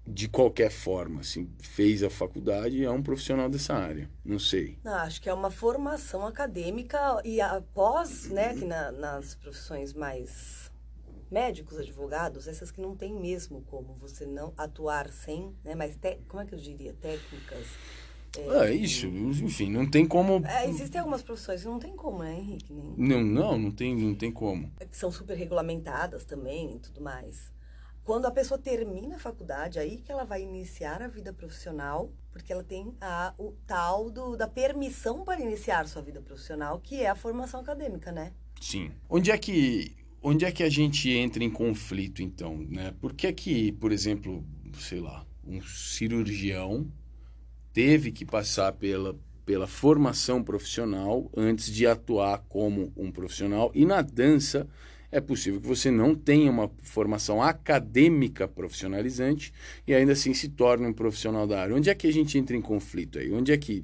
[0.06, 4.10] de qualquer forma, assim, fez a faculdade e é um profissional dessa área.
[4.26, 4.78] Não sei.
[4.84, 10.72] Não, acho que é uma formação acadêmica e após, né, que na, nas profissões mais
[11.30, 16.20] médicos, advogados, essas que não tem mesmo como você não atuar sem, né, mas te,
[16.28, 17.68] como é que eu diria, técnicas.
[18.38, 20.45] É, é isso, enfim, não tem como.
[20.45, 22.74] É, existem algumas profissões que não tem como, né, Henrique?
[22.74, 22.93] Nem...
[22.97, 24.72] Não, não, não tem, não tem como.
[24.80, 27.51] É são super regulamentadas também e tudo mais.
[28.04, 32.52] Quando a pessoa termina a faculdade, aí que ela vai iniciar a vida profissional, porque
[32.52, 37.10] ela tem a, o tal do, da permissão para iniciar sua vida profissional, que é
[37.10, 38.34] a formação acadêmica, né?
[38.60, 38.91] Sim.
[39.08, 42.58] Onde é que, onde é que a gente entra em conflito, então?
[42.58, 42.93] Né?
[42.99, 44.43] Por que que, por exemplo,
[44.80, 46.91] sei lá, um cirurgião
[47.72, 54.02] teve que passar pela, pela formação profissional antes de atuar como um profissional e na
[54.02, 54.68] dança
[55.12, 59.53] é possível que você não tenha uma formação acadêmica profissionalizante
[59.86, 61.76] e ainda assim se torne um profissional da área.
[61.76, 63.30] Onde é que a gente entra em conflito aí?
[63.32, 63.84] Onde é que,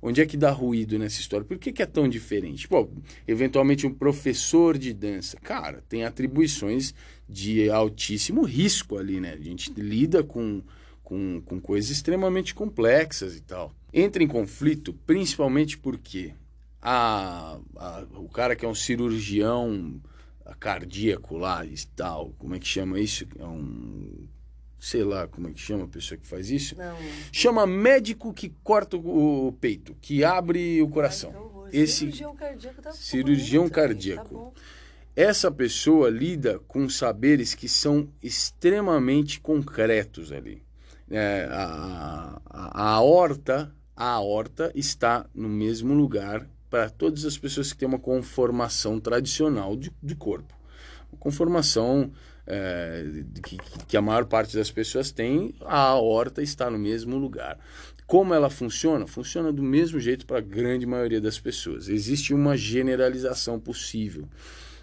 [0.00, 1.44] onde é que dá ruído nessa história?
[1.44, 2.68] Por que, que é tão diferente?
[2.68, 2.88] Bom,
[3.26, 6.94] eventualmente um professor de dança, cara, tem atribuições
[7.28, 9.32] de altíssimo risco ali, né?
[9.32, 10.62] A gente lida com,
[11.02, 13.72] com, com coisas extremamente complexas e tal.
[13.92, 16.32] Entra em conflito principalmente porque
[16.80, 20.00] a, a, o cara que é um cirurgião
[20.54, 23.26] cardíaco lá e tal, como é que chama isso?
[23.38, 24.28] É um
[24.80, 26.74] sei lá como é que chama a pessoa que faz isso.
[26.76, 26.96] Não.
[27.30, 31.64] Chama médico que corta o peito, que abre o coração.
[31.66, 34.52] Ai, Esse cirurgião cardíaco tá cirurgião bonito, cardíaco.
[34.54, 34.62] Tá
[35.14, 40.62] Essa pessoa lida com saberes que são extremamente concretos ali.
[41.10, 47.72] É, a, a, a aorta, a aorta está no mesmo lugar para todas as pessoas
[47.72, 50.54] que têm uma conformação tradicional de, de corpo.
[51.18, 52.12] Conformação
[52.46, 53.04] é,
[53.44, 53.58] que,
[53.88, 57.58] que a maior parte das pessoas tem, a aorta está no mesmo lugar.
[58.06, 59.06] Como ela funciona?
[59.06, 61.88] Funciona do mesmo jeito para a grande maioria das pessoas.
[61.88, 64.28] Existe uma generalização possível.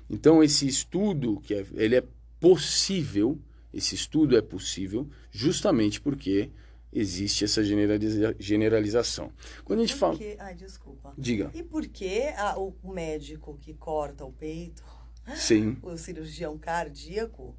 [0.09, 2.03] Então esse estudo que é, ele é
[2.39, 3.39] possível,
[3.73, 6.51] esse estudo é possível justamente porque
[6.97, 9.31] existe essa generaliza generalização.
[9.63, 10.17] Quando a gente fala.
[10.39, 11.13] Ai, desculpa.
[11.17, 11.51] Diga.
[11.53, 14.83] E por que a, o médico que corta o peito,
[15.35, 15.77] Sim.
[15.83, 17.55] o cirurgião cardíaco,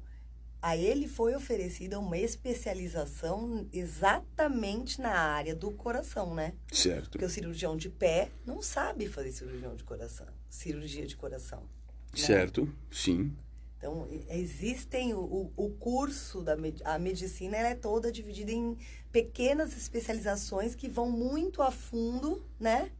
[0.61, 6.53] a ele foi oferecida uma especialização exatamente na área do coração, né?
[6.71, 7.11] Certo.
[7.11, 11.61] Porque o cirurgião de pé não sabe fazer cirurgião de coração, cirurgia de coração.
[11.61, 12.25] Né?
[12.25, 13.33] Certo, sim.
[13.77, 18.77] Então, existem o, o, o curso da a medicina, ela é toda dividida em
[19.11, 22.91] pequenas especializações que vão muito a fundo, né?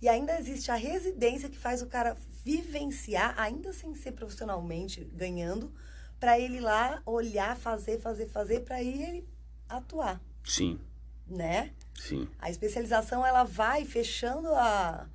[0.00, 5.72] E ainda existe a residência que faz o cara vivenciar, ainda sem ser profissionalmente ganhando,
[6.18, 9.28] para ele lá olhar, fazer, fazer, fazer, para ir ele
[9.68, 10.20] atuar.
[10.44, 10.78] Sim.
[11.26, 11.72] Né?
[11.94, 12.28] Sim.
[12.38, 15.08] A especialização ela vai fechando a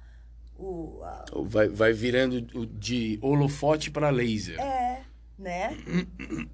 [0.58, 1.26] o, a...
[1.44, 4.60] vai, vai virando de holofote para laser.
[4.60, 5.04] É,
[5.38, 5.78] né?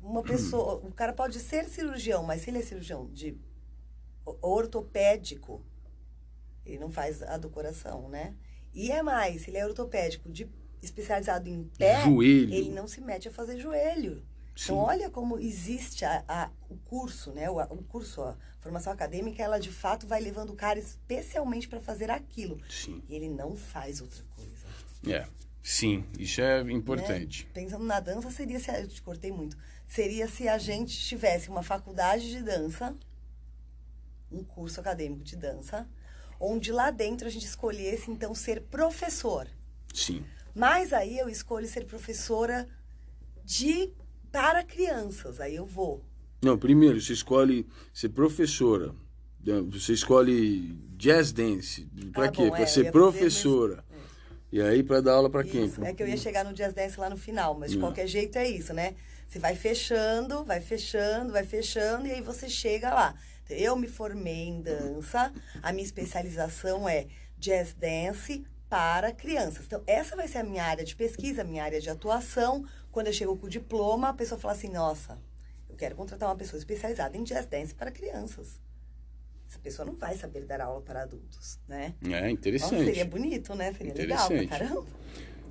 [0.02, 3.38] Uma pessoa, o cara pode ser cirurgião, mas se ele é cirurgião de
[4.26, 5.64] ortopédico,
[6.66, 8.36] ele não faz a do coração, né?
[8.74, 10.50] E é mais, ele é ortopédico de
[10.82, 12.54] especializado em pé, joelho.
[12.54, 14.24] ele não se mete a fazer joelho.
[14.54, 14.64] Então, Sim.
[14.64, 17.50] Então, olha como existe a, a, o curso, né?
[17.50, 21.80] O, o, curso, a formação acadêmica, ela de fato vai levando o cara especialmente para
[21.80, 22.60] fazer aquilo.
[22.70, 23.02] Sim.
[23.08, 24.68] E ele não faz outra coisa.
[25.08, 25.28] É.
[25.64, 27.46] Sim, isso é importante.
[27.46, 27.52] Né?
[27.54, 28.72] Pensando na dança, seria se.
[28.72, 29.56] Eu te cortei muito.
[29.88, 32.96] Seria se a gente tivesse uma faculdade de dança,
[34.32, 35.88] um curso acadêmico de dança,
[36.40, 39.48] onde lá dentro a gente escolhesse, então, ser professor.
[39.94, 40.24] Sim.
[40.56, 42.68] Mas aí eu escolho ser professora
[43.44, 43.94] de
[44.32, 45.40] para crianças.
[45.40, 46.04] Aí eu vou.
[46.42, 48.94] Não, primeiro você escolhe ser professora.
[49.46, 49.62] Né?
[49.70, 51.88] Você escolhe jazz dance.
[52.14, 52.50] Para ah, quê?
[52.50, 53.84] Para é, ser professora.
[53.90, 54.02] É.
[54.52, 55.72] E aí para dar aula para quem?
[55.84, 58.38] É que eu ia chegar no jazz dance lá no final, mas de qualquer jeito
[58.38, 58.96] é isso, né?
[59.28, 63.16] Você vai fechando, vai fechando, vai fechando e aí você chega lá.
[63.54, 69.66] Eu me formei em dança, a minha especialização é jazz dance para crianças.
[69.66, 72.66] Então, essa vai ser a minha área de pesquisa, a minha área de atuação.
[72.91, 75.18] Quando eu chego com o diploma, a pessoa fala assim: nossa,
[75.70, 78.60] eu quero contratar uma pessoa especializada em jazz dance para crianças.
[79.49, 81.93] Essa pessoa não vai saber dar aula para adultos, né?
[82.06, 82.72] É, interessante.
[82.72, 83.74] Nossa, seria bonito, né?
[83.74, 84.86] Seria legal pra caramba.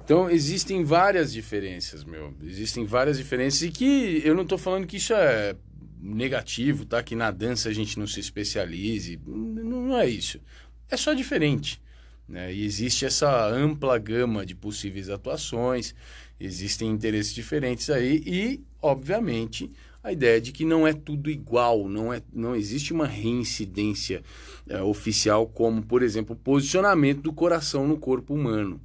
[0.02, 2.34] Então, existem várias diferenças, meu.
[2.42, 5.54] Existem várias diferenças e que eu não estou falando que isso é
[6.02, 7.02] negativo, tá?
[7.02, 9.20] Que na dança a gente não se especialize.
[9.26, 10.40] Não, é isso.
[10.88, 11.80] É só diferente.
[12.28, 12.52] Né?
[12.52, 15.94] E existe essa ampla gama de possíveis atuações,
[16.38, 19.70] existem interesses diferentes aí e, obviamente,
[20.02, 24.22] a ideia de que não é tudo igual, não, é, não existe uma reincidência
[24.68, 28.80] é, oficial, como, por exemplo, o posicionamento do coração no corpo humano.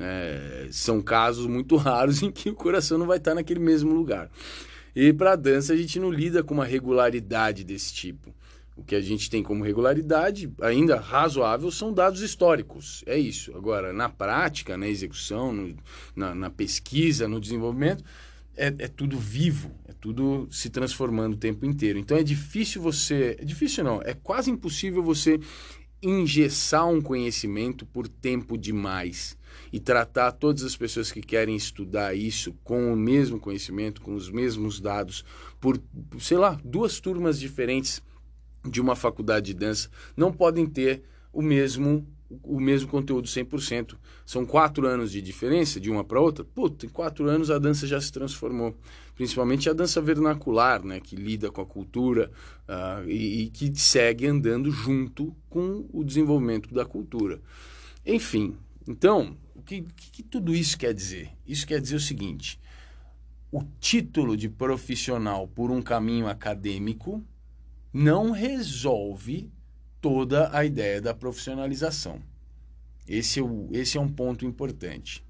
[0.00, 4.30] É, são casos muito raros em que o coração não vai estar naquele mesmo lugar.
[4.94, 8.34] E para a dança a gente não lida com uma regularidade desse tipo.
[8.76, 13.04] O que a gente tem como regularidade, ainda razoável, são dados históricos.
[13.06, 13.56] É isso.
[13.56, 15.76] Agora, na prática, na execução, no,
[16.14, 18.04] na, na, pesquisa, no desenvolvimento,
[18.56, 22.00] é, é, tudo vivo, é tudo se transformando o tempo inteiro.
[22.00, 23.36] Então é difícil você.
[23.38, 25.38] É difícil não, é quase impossível você
[26.02, 29.36] engessar um conhecimento por tempo demais
[29.74, 34.30] e tratar todas as pessoas que querem estudar isso com o mesmo conhecimento, com os
[34.30, 35.24] mesmos dados,
[35.60, 35.82] por,
[36.20, 38.00] sei lá, duas turmas diferentes
[38.64, 41.02] de uma faculdade de dança não podem ter
[41.32, 42.06] o mesmo
[42.42, 43.96] o mesmo conteúdo 100%.
[44.24, 46.44] São quatro anos de diferença de uma para outra.
[46.44, 48.76] Puta, em quatro anos a dança já se transformou.
[49.16, 52.30] Principalmente a dança vernacular, né, que lida com a cultura
[52.68, 57.40] uh, e, e, que segue andando junto com o desenvolvimento da cultura.
[58.06, 58.56] Enfim,
[58.86, 61.30] então, o que, que tudo isso quer dizer?
[61.46, 62.60] Isso quer dizer o seguinte:
[63.50, 67.24] o título de profissional por um caminho acadêmico
[67.92, 69.50] não resolve
[70.00, 72.20] toda a ideia da profissionalização.
[73.08, 75.24] Esse é, o, esse é um ponto importante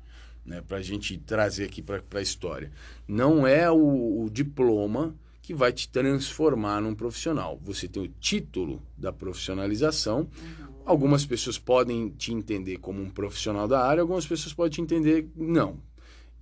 [0.44, 2.72] né, para a gente trazer aqui para a história.
[3.06, 7.60] Não é o, o diploma que vai te transformar num profissional.
[7.62, 10.20] Você tem o título da profissionalização.
[10.20, 10.73] Uhum.
[10.84, 15.28] Algumas pessoas podem te entender como um profissional da área, algumas pessoas podem te entender
[15.34, 15.80] não.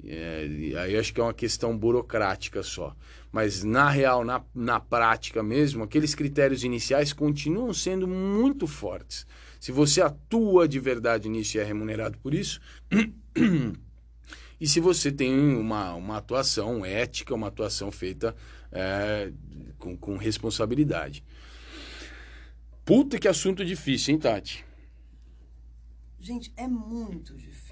[0.05, 2.95] É, aí acho que é uma questão burocrática só.
[3.31, 9.27] Mas na real, na, na prática mesmo, aqueles critérios iniciais continuam sendo muito fortes.
[9.61, 12.61] Se você atua de verdade nisso e é remunerado por isso,
[14.61, 18.35] e se você tem uma, uma atuação ética, uma atuação feita
[18.73, 19.31] é,
[19.79, 21.23] com, com responsabilidade.
[22.85, 24.65] Puta que assunto difícil, hein, Tati?
[26.19, 27.63] Gente, é muito difícil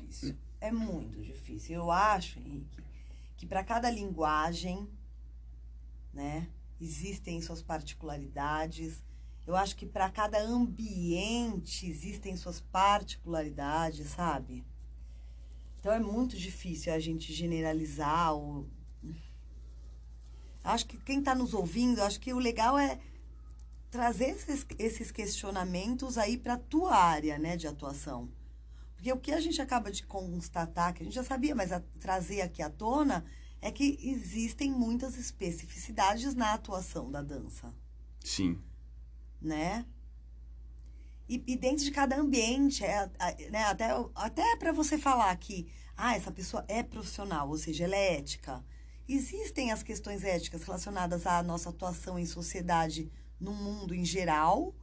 [0.61, 1.76] é muito difícil.
[1.76, 2.82] Eu acho, Henrique,
[3.36, 4.86] que para cada linguagem,
[6.12, 6.48] né,
[6.80, 9.02] existem suas particularidades.
[9.46, 14.64] Eu acho que para cada ambiente existem suas particularidades, sabe?
[15.78, 18.68] Então é muito difícil a gente generalizar ou
[20.62, 23.00] acho que quem está nos ouvindo, acho que o legal é
[23.91, 28.30] trazer esses, esses questionamentos aí para a tua área, né, de atuação.
[28.95, 31.80] Porque o que a gente acaba de constatar, que a gente já sabia, mas a,
[31.99, 33.24] trazer aqui à tona,
[33.61, 37.74] é que existem muitas especificidades na atuação da dança,
[38.22, 38.59] Sim.
[39.41, 39.84] né?
[41.28, 45.70] E, e dentro de cada ambiente, é, é, né, até, até para você falar que
[45.97, 48.64] ah, essa pessoa é profissional, ou seja, ela é ética.
[49.09, 53.11] Existem as questões éticas relacionadas à nossa atuação em sociedade
[53.41, 54.74] no mundo em geral,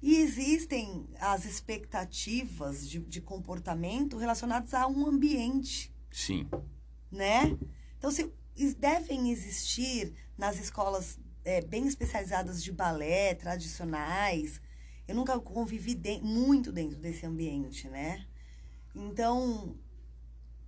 [0.00, 6.48] e existem as expectativas de, de comportamento relacionadas a um ambiente, Sim.
[7.10, 7.58] né?
[7.98, 8.30] Então, se,
[8.78, 14.60] devem existir nas escolas é, bem especializadas de balé, tradicionais.
[15.06, 18.26] Eu nunca convivi de- muito dentro desse ambiente, né?
[18.94, 19.76] Então,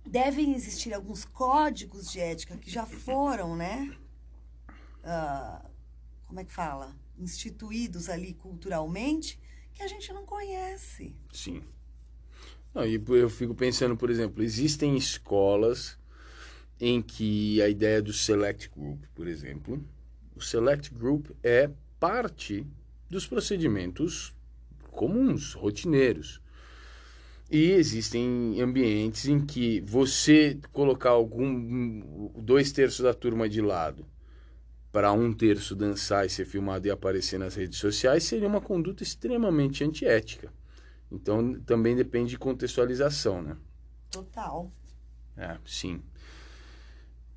[0.05, 3.97] devem existir alguns códigos de ética que já foram, né?
[5.03, 5.65] Ah,
[6.27, 6.95] como é que fala?
[7.17, 9.39] Instituídos ali culturalmente,
[9.73, 11.15] que a gente não conhece.
[11.31, 11.63] Sim.
[12.73, 15.97] Não, e eu fico pensando, por exemplo, existem escolas
[16.79, 19.83] em que a ideia do select group, por exemplo,
[20.35, 22.65] o select group é parte
[23.09, 24.35] dos procedimentos
[24.91, 26.41] comuns, rotineiros.
[27.49, 34.05] E existem ambientes em que você colocar algum dois terços da turma de lado
[34.91, 39.03] para um terço dançar e ser filmado e aparecer nas redes sociais seria uma conduta
[39.03, 40.51] extremamente antiética.
[41.11, 43.57] Então também depende de contextualização, né?
[44.11, 44.71] Total.
[45.35, 46.01] É, sim.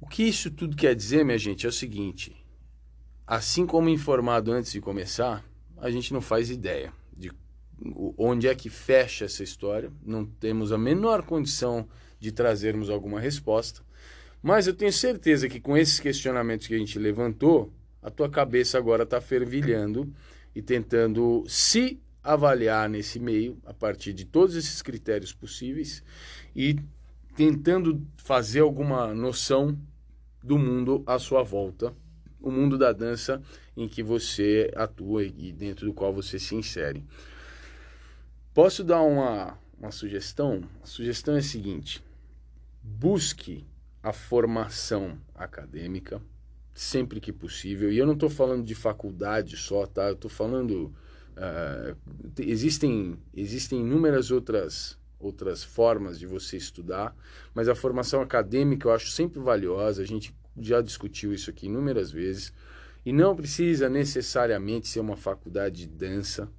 [0.00, 2.34] O que isso tudo quer dizer, minha gente, é o seguinte:
[3.26, 5.44] assim como informado antes de começar,
[5.76, 7.30] a gente não faz ideia de
[8.16, 11.88] onde é que fecha essa história, não temos a menor condição
[12.18, 13.82] de trazermos alguma resposta.
[14.42, 17.72] Mas eu tenho certeza que com esses questionamentos que a gente levantou,
[18.02, 20.12] a tua cabeça agora está fervilhando
[20.54, 26.02] e tentando se avaliar nesse meio a partir de todos esses critérios possíveis
[26.54, 26.76] e
[27.36, 29.78] tentando fazer alguma noção
[30.42, 31.94] do mundo à sua volta,
[32.40, 33.42] o mundo da dança
[33.76, 37.04] em que você atua e dentro do qual você se insere.
[38.54, 40.62] Posso dar uma, uma sugestão?
[40.82, 42.02] A sugestão é a seguinte:
[42.82, 43.66] busque
[44.02, 46.20] a formação acadêmica
[46.74, 47.92] sempre que possível.
[47.92, 50.08] E eu não estou falando de faculdade só, tá?
[50.08, 50.92] Eu estou falando.
[52.34, 57.14] te- existem, existem inúmeras outras, outras formas de você estudar,
[57.54, 60.02] mas a formação acadêmica eu acho sempre valiosa.
[60.02, 62.52] A gente já discutiu isso aqui inúmeras vezes.
[63.04, 66.50] E não precisa necessariamente ser uma faculdade de dança.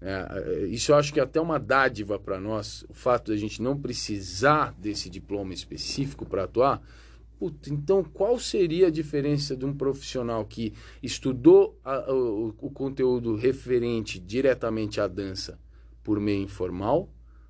[0.00, 0.26] Né?
[0.30, 3.36] Eh, Isso eu acho que é até uma dádiva para nós, o fato de a
[3.36, 6.82] gente não precisar desse diploma específico para atuar.
[7.38, 13.34] Puta, então qual seria a diferença de um profissional que estudou a- o, o conteúdo
[13.34, 15.58] referente diretamente à dança
[16.02, 17.08] por meio informal,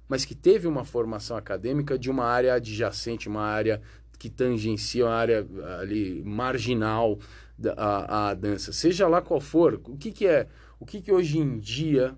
[0.08, 3.80] mas que teve uma formação acadêmica de uma área adjacente, uma área
[4.18, 5.46] que tangencia uma área
[5.80, 7.18] ali marginal
[7.58, 10.46] da, à, à dança, seja lá qual for, o que, que é,
[10.78, 12.14] o que, que hoje em dia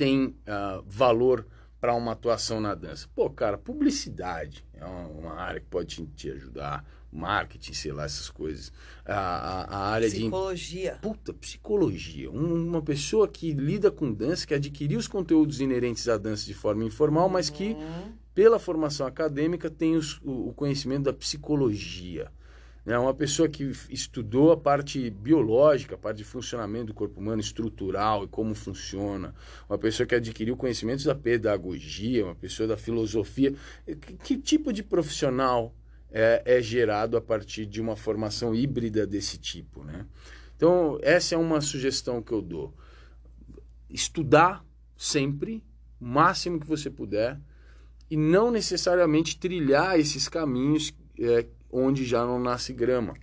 [0.00, 1.46] tem ah, valor
[1.78, 3.06] para uma atuação na dança?
[3.14, 6.82] Pô, cara, publicidade é uma, uma área que pode te, ajudar,
[7.12, 8.72] marketing, sei lá, essas coisas.
[9.04, 10.98] A, a, a área de Psicologia.
[11.02, 12.30] Puta, psicologia.
[12.30, 16.54] Um- uma pessoa que lida com dança, que adquiriu os conteúdos inerentes à dança de
[16.54, 22.32] forma informal, mas que, Hum, pela formação acadêmica, tem os- o, o conhecimento da psicologia.
[22.86, 27.40] É uma pessoa que estudou a parte biológica, a parte de funcionamento do corpo humano,
[27.40, 29.34] estrutural e como funciona.
[29.68, 33.54] Uma pessoa que adquiriu conhecimentos da pedagogia, uma pessoa da filosofia.
[33.86, 35.74] Que, que tipo de profissional
[36.10, 40.06] é, é gerado a partir de uma formação híbrida desse tipo, né?
[40.56, 42.74] Então, essa é uma sugestão que eu dou.
[43.88, 44.64] Estudar
[44.96, 45.64] sempre,
[46.00, 47.40] o máximo que você puder,
[48.10, 53.14] e não necessariamente trilhar esses caminhos é, onde já não nasce grama.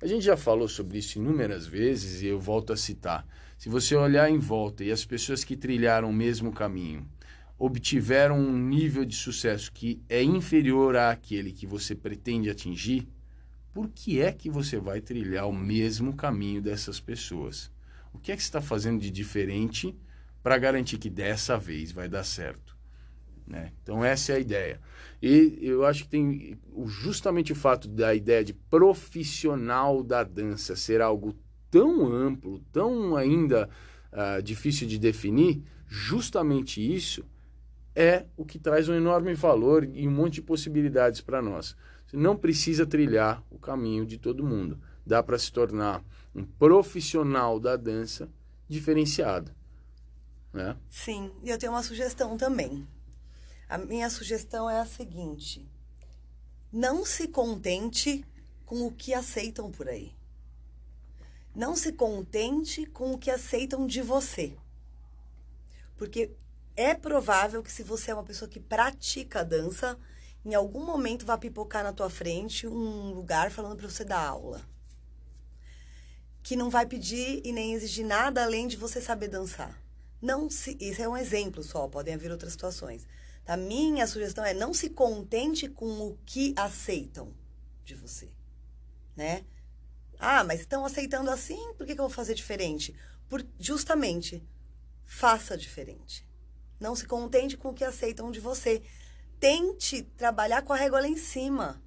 [0.00, 3.26] A gente já falou sobre isso inúmeras vezes e eu volto a citar.
[3.58, 7.06] Se você olhar em volta e as pessoas que trilharam o mesmo caminho
[7.58, 13.06] obtiveram um nível de sucesso que é inferior àquele que você pretende atingir,
[13.72, 17.70] por que é que você vai trilhar o mesmo caminho dessas pessoas?
[18.14, 19.94] O que é que você está fazendo de diferente
[20.42, 22.69] para garantir que dessa vez vai dar certo?
[23.50, 23.72] Né?
[23.82, 24.80] Então essa é a ideia.
[25.20, 31.00] E eu acho que tem justamente o fato da ideia de profissional da dança ser
[31.00, 31.34] algo
[31.68, 33.68] tão amplo, tão ainda
[34.12, 37.24] ah, difícil de definir, justamente isso
[37.92, 41.76] é o que traz um enorme valor e um monte de possibilidades para nós.
[42.06, 44.78] Você não precisa trilhar o caminho de todo mundo.
[45.04, 48.28] Dá para se tornar um profissional da dança
[48.68, 49.50] diferenciado.
[50.52, 50.76] Né?
[50.88, 52.86] Sim, e eu tenho uma sugestão também.
[53.70, 55.64] A minha sugestão é a seguinte:
[56.72, 58.26] não se contente
[58.66, 60.12] com o que aceitam por aí.
[61.54, 64.56] Não se contente com o que aceitam de você.
[65.96, 66.32] Porque
[66.74, 69.96] é provável que se você é uma pessoa que pratica dança,
[70.44, 74.68] em algum momento vai pipocar na tua frente um lugar falando para você dar aula.
[76.42, 79.80] Que não vai pedir e nem exigir nada além de você saber dançar.
[80.20, 83.06] Não se, esse é um exemplo só, podem haver outras situações.
[83.46, 87.32] A minha sugestão é não se contente com o que aceitam
[87.84, 88.30] de você,
[89.16, 89.44] né?
[90.18, 92.94] Ah, mas estão aceitando assim, por que, que eu vou fazer diferente?
[93.28, 94.46] Por, justamente,
[95.04, 96.28] faça diferente.
[96.78, 98.82] Não se contente com o que aceitam de você.
[99.38, 101.82] Tente trabalhar com a régua lá em cima.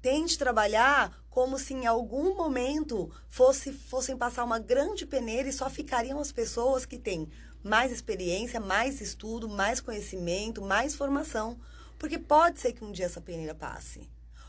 [0.00, 5.70] Tente trabalhar como se em algum momento fosse, fossem passar uma grande peneira e só
[5.70, 7.28] ficariam as pessoas que têm
[7.62, 11.58] mais experiência, mais estudo, mais conhecimento, mais formação.
[11.98, 14.08] Porque pode ser que um dia essa peneira passe.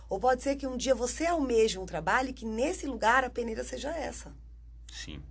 [0.09, 3.29] Ou pode ser que um dia você almeje um trabalho e que nesse lugar a
[3.29, 4.33] peneira seja essa.
[4.91, 5.21] Sim.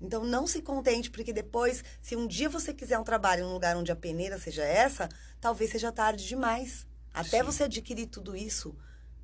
[0.00, 3.52] Então não se contente, porque depois, se um dia você quiser um trabalho em um
[3.52, 5.08] lugar onde a peneira seja essa,
[5.40, 6.86] talvez seja tarde demais.
[7.12, 7.44] Até Sim.
[7.44, 8.76] você adquirir tudo isso,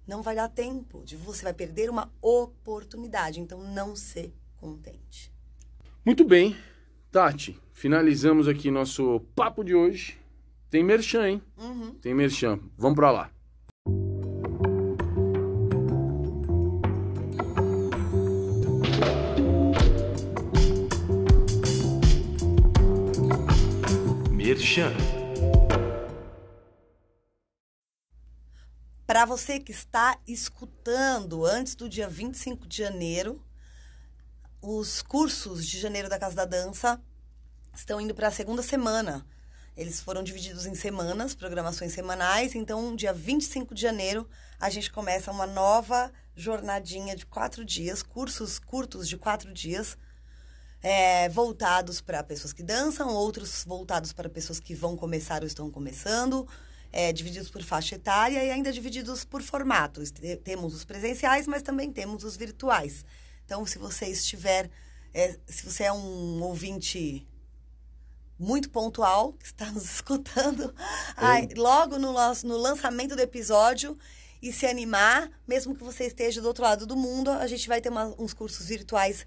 [0.06, 1.04] não vai dar tempo.
[1.04, 3.40] De você vai perder uma oportunidade.
[3.40, 5.32] Então não se contente.
[6.04, 6.56] Muito bem.
[7.12, 10.16] Tati, finalizamos aqui nosso papo de hoje.
[10.70, 11.42] Tem merchan, hein?
[11.58, 11.94] Uhum.
[11.96, 12.58] Tem merchan.
[12.78, 13.30] Vamos pra lá.
[24.30, 24.92] Merchan.
[29.06, 33.42] Para você que está escutando antes do dia 25 de janeiro,
[34.62, 37.00] os cursos de janeiro da Casa da Dança
[37.74, 39.24] estão indo para a segunda semana.
[39.76, 42.54] Eles foram divididos em semanas, programações semanais.
[42.54, 44.28] Então, dia 25 de janeiro,
[44.60, 49.98] a gente começa uma nova jornadinha de quatro dias, cursos curtos de quatro dias,
[50.80, 55.68] é, voltados para pessoas que dançam, outros voltados para pessoas que vão começar ou estão
[55.68, 56.46] começando,
[56.92, 60.12] é, divididos por faixa etária e ainda divididos por formatos.
[60.44, 63.04] Temos os presenciais, mas também temos os virtuais.
[63.44, 64.70] Então, se você estiver,
[65.12, 67.26] é, se você é um ouvinte
[68.38, 70.74] muito pontual, que está nos escutando,
[71.16, 72.12] ai, logo no,
[72.44, 73.96] no lançamento do episódio
[74.42, 77.80] e se animar, mesmo que você esteja do outro lado do mundo, a gente vai
[77.80, 79.26] ter uma, uns cursos virtuais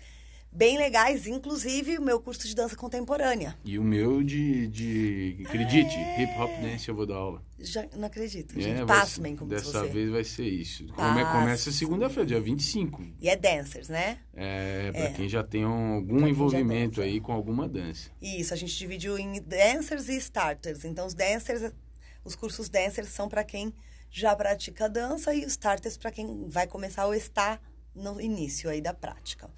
[0.52, 3.58] bem legais, inclusive o meu curso de dança contemporânea.
[3.64, 6.24] E o meu de, de acredite, é...
[6.24, 7.44] hip hop dance eu vou dar aula.
[7.60, 8.86] Já, não acredito, é, gente.
[8.86, 9.88] Passem como Dessa você.
[9.88, 10.86] vez vai ser isso.
[10.88, 13.04] Come, começa segunda-feira, dia 25.
[13.20, 14.20] E é dancers, né?
[14.34, 15.14] É, pra é.
[15.14, 18.10] quem já tem um, algum envolvimento aí com alguma dança.
[18.22, 20.86] Isso, a gente dividiu em dancers e starters.
[20.86, 21.72] Então, os dancers,
[22.24, 23.74] os cursos dancers são para quem
[24.10, 27.60] já pratica dança e os starters para quem vai começar ou está
[27.94, 29.50] no início aí da prática.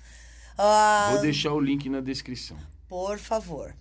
[0.60, 2.57] Uh, Vou deixar o link na descrição.
[2.89, 3.74] Por favor.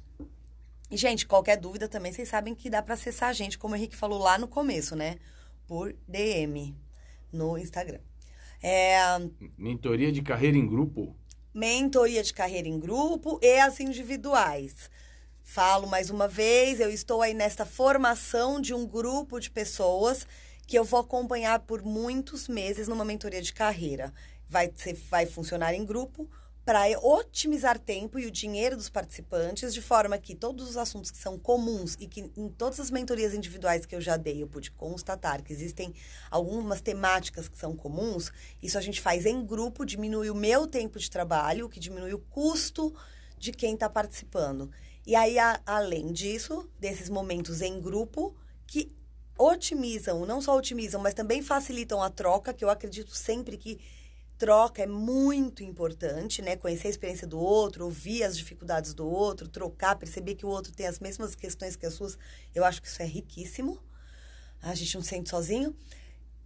[0.89, 3.77] E, gente, qualquer dúvida também, vocês sabem que dá para acessar a gente, como o
[3.77, 5.17] Henrique falou lá no começo, né?
[5.67, 6.77] Por DM
[7.33, 7.99] no Instagram.
[8.63, 8.97] É...
[9.57, 11.17] Mentoria de carreira em grupo?
[11.53, 14.89] Mentoria de carreira em grupo e as individuais.
[15.43, 20.27] Falo mais uma vez, eu estou aí nesta formação de um grupo de pessoas
[20.67, 24.13] que eu vou acompanhar por muitos meses numa mentoria de carreira.
[24.49, 26.31] Vai, ser, vai funcionar em grupo,
[26.69, 31.17] para otimizar tempo e o dinheiro dos participantes, de forma que todos os assuntos que
[31.17, 34.71] são comuns e que em todas as mentorias individuais que eu já dei, eu pude
[34.73, 35.95] constatar que existem
[36.31, 38.31] algumas temáticas que são comuns,
[38.63, 42.13] isso a gente faz em grupo, diminui o meu tempo de trabalho, o que diminui
[42.13, 42.95] o custo
[43.39, 44.71] de quem está participando.
[45.07, 48.37] E aí, a, além disso, desses momentos em grupo,
[48.67, 48.95] que
[49.39, 53.81] otimizam, não só otimizam, mas também facilitam a troca, que eu acredito sempre que
[54.39, 56.57] troca é muito importante, né?
[56.57, 60.73] Conhecer a experiência do outro, ouvir as dificuldades do outro, trocar, perceber que o outro
[60.73, 62.17] tem as mesmas questões que as suas.
[62.55, 63.79] Eu acho que isso é riquíssimo.
[64.63, 65.75] A gente não se sente sozinho.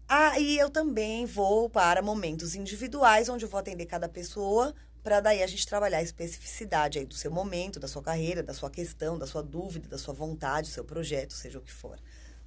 [0.08, 5.20] Ah, e eu também vou para momentos individuais, onde eu vou atender cada pessoa, para
[5.20, 8.70] daí a gente trabalhar a especificidade aí do seu momento, da sua carreira, da sua
[8.70, 11.98] questão, da sua dúvida, da sua vontade, do seu projeto, seja o que for,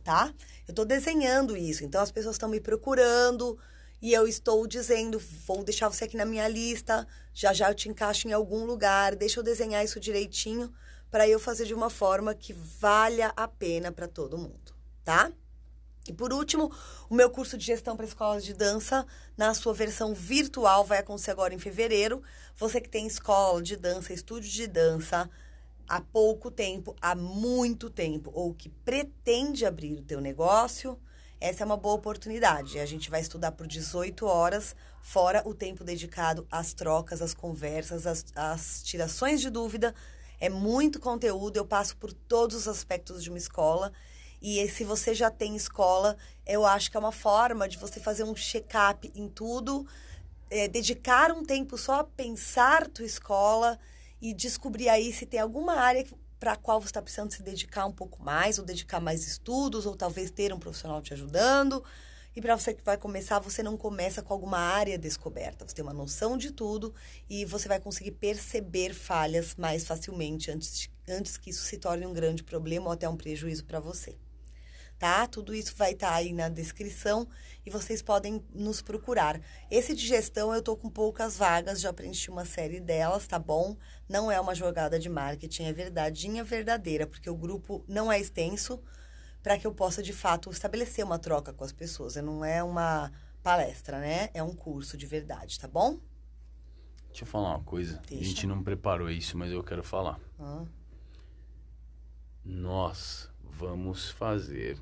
[0.03, 0.33] tá?
[0.67, 3.57] Eu estou desenhando isso, então as pessoas estão me procurando,
[4.01, 7.89] e eu estou dizendo, vou deixar você aqui na minha lista, já já eu te
[7.89, 10.73] encaixo em algum lugar, deixa eu desenhar isso direitinho
[11.09, 15.31] para eu fazer de uma forma que valha a pena para todo mundo, tá?
[16.07, 16.71] E por último,
[17.09, 19.05] o meu curso de gestão para escolas de dança,
[19.35, 22.21] na sua versão virtual, vai acontecer agora em fevereiro.
[22.55, 25.27] Você que tem escola de dança, estúdio de dança,
[25.87, 30.99] há pouco tempo, há muito tempo, ou que pretende abrir o teu negócio,
[31.39, 32.79] essa é uma boa oportunidade.
[32.79, 38.07] A gente vai estudar por 18 horas, fora o tempo dedicado às trocas, às conversas,
[38.07, 39.93] às, às tirações de dúvida.
[40.39, 43.91] É muito conteúdo, eu passo por todos os aspectos de uma escola.
[44.41, 48.23] E se você já tem escola, eu acho que é uma forma de você fazer
[48.23, 49.87] um check-up em tudo,
[50.49, 53.79] é, dedicar um tempo só a pensar tua escola
[54.21, 56.05] e descobrir aí se tem alguma área
[56.45, 59.87] para a qual você está precisando se dedicar um pouco mais, ou dedicar mais estudos,
[59.87, 61.83] ou talvez ter um profissional te ajudando.
[62.35, 65.67] E para você que vai começar, você não começa com alguma área descoberta.
[65.67, 66.93] Você tem uma noção de tudo
[67.27, 72.05] e você vai conseguir perceber falhas mais facilmente antes, de, antes que isso se torne
[72.05, 74.15] um grande problema ou até um prejuízo para você
[75.05, 75.27] tá?
[75.27, 77.27] Tudo isso vai estar tá aí na descrição
[77.63, 79.39] e vocês podem nos procurar.
[79.69, 83.77] Esse de gestão eu tô com poucas vagas, já preenchi uma série delas, tá bom?
[84.09, 88.81] Não é uma jogada de marketing, é verdadeinha verdadeira, porque o grupo não é extenso
[89.43, 92.15] para que eu possa de fato estabelecer uma troca com as pessoas.
[92.15, 93.11] Não é uma
[93.43, 94.31] palestra, né?
[94.33, 95.99] É um curso de verdade, tá bom?
[97.09, 98.01] Deixa eu falar uma coisa.
[98.07, 98.23] Deixa.
[98.23, 100.19] A gente não preparou isso, mas eu quero falar.
[100.39, 100.65] Ah.
[102.43, 104.79] Nós vamos fazer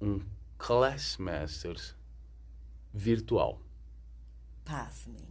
[0.00, 0.20] um
[0.58, 1.94] Class Masters
[2.92, 3.60] virtual.
[4.64, 5.28] Pasmem.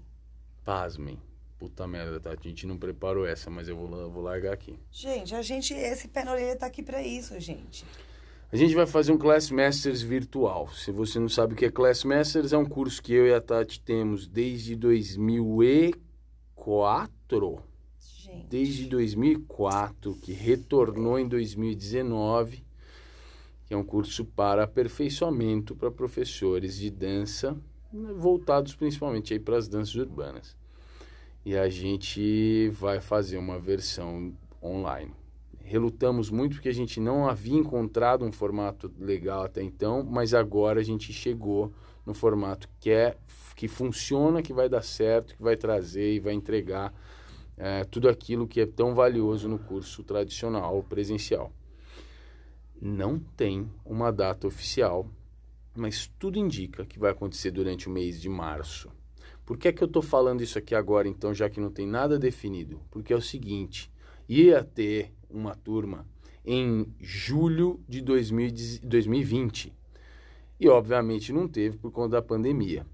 [0.63, 1.19] Pasmem.
[1.57, 2.31] Puta merda, tá?
[2.31, 4.77] A gente não preparou essa, mas eu vou, vou largar aqui.
[4.91, 7.85] Gente, a gente, esse pé na orelha tá aqui pra isso, gente.
[8.51, 10.71] A gente vai fazer um Class Masters virtual.
[10.73, 13.33] Se você não sabe o que é Class Masters, é um curso que eu e
[13.33, 17.63] a Tati temos desde 2004
[18.35, 18.47] gente.
[18.47, 22.64] Desde 2004, que retornou em 2019,
[23.65, 27.57] que é um curso para aperfeiçoamento para professores de dança,
[27.91, 30.55] né, voltados principalmente aí para as danças urbanas.
[31.43, 35.11] E a gente vai fazer uma versão online.
[35.63, 40.79] Relutamos muito porque a gente não havia encontrado um formato legal até então, mas agora
[40.79, 41.73] a gente chegou
[42.05, 43.17] no formato que é
[43.55, 46.93] que funciona, que vai dar certo, que vai trazer e vai entregar
[47.57, 51.51] é, tudo aquilo que é tão valioso no curso tradicional presencial.
[52.81, 55.09] Não tem uma data oficial,
[55.75, 58.91] mas tudo indica que vai acontecer durante o mês de março.
[59.45, 61.87] Por que é que eu estou falando isso aqui agora, então, já que não tem
[61.87, 62.81] nada definido?
[62.89, 63.91] Porque é o seguinte:
[64.27, 66.07] ia ter uma turma
[66.43, 69.73] em julho de 2020
[70.59, 72.85] e, obviamente, não teve por conta da pandemia.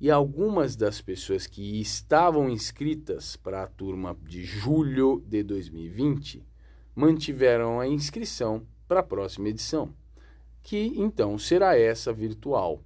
[0.00, 6.44] E algumas das pessoas que estavam inscritas para a turma de julho de 2020
[6.94, 9.94] mantiveram a inscrição para a próxima edição,
[10.62, 12.82] que então será essa virtual.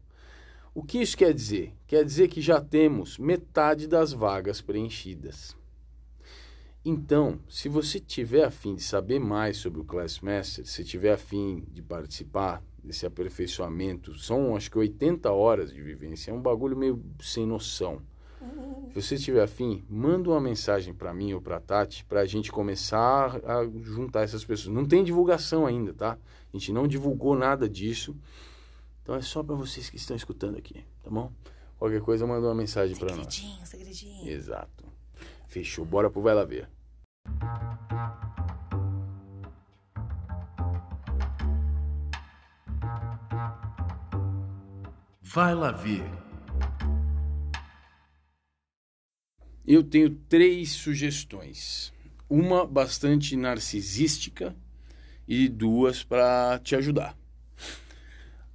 [0.73, 1.75] O que isso quer dizer?
[1.85, 5.57] Quer dizer que já temos metade das vagas preenchidas.
[6.85, 11.83] Então, se você tiver afim de saber mais sobre o Classmaster, se tiver afim de
[11.83, 14.17] participar, desse aperfeiçoamento.
[14.17, 16.31] São acho que 80 horas de vivência.
[16.31, 18.01] É um bagulho meio sem noção.
[18.93, 22.51] Se você estiver afim, manda uma mensagem para mim ou para Tati para a gente
[22.51, 24.75] começar a juntar essas pessoas.
[24.75, 26.13] Não tem divulgação ainda, tá?
[26.53, 28.17] A gente não divulgou nada disso.
[29.03, 31.31] Então é só para vocês que estão escutando aqui, tá bom?
[31.79, 33.35] Qualquer coisa, manda uma mensagem para nós.
[33.35, 34.29] Segredinho, segredinho.
[34.29, 34.85] Exato.
[35.47, 35.85] Fechou.
[35.85, 36.69] Bora pro Vai Lá Ver.
[45.23, 46.26] Vai lá ver.
[49.67, 51.93] Eu tenho três sugestões.
[52.31, 54.55] Uma bastante narcisística
[55.27, 57.19] e duas para te ajudar.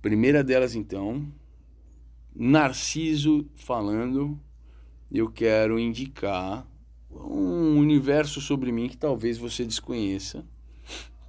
[0.01, 1.29] primeira delas, então,
[2.33, 4.39] Narciso falando,
[5.11, 6.65] eu quero indicar
[7.11, 10.45] um universo sobre mim que talvez você desconheça,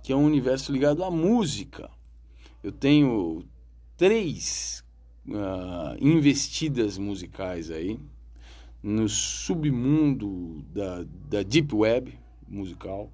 [0.00, 1.90] que é um universo ligado à música.
[2.62, 3.44] Eu tenho
[3.96, 4.84] três
[5.26, 7.98] uh, investidas musicais aí
[8.82, 12.18] no submundo da, da deep web
[12.48, 13.12] musical,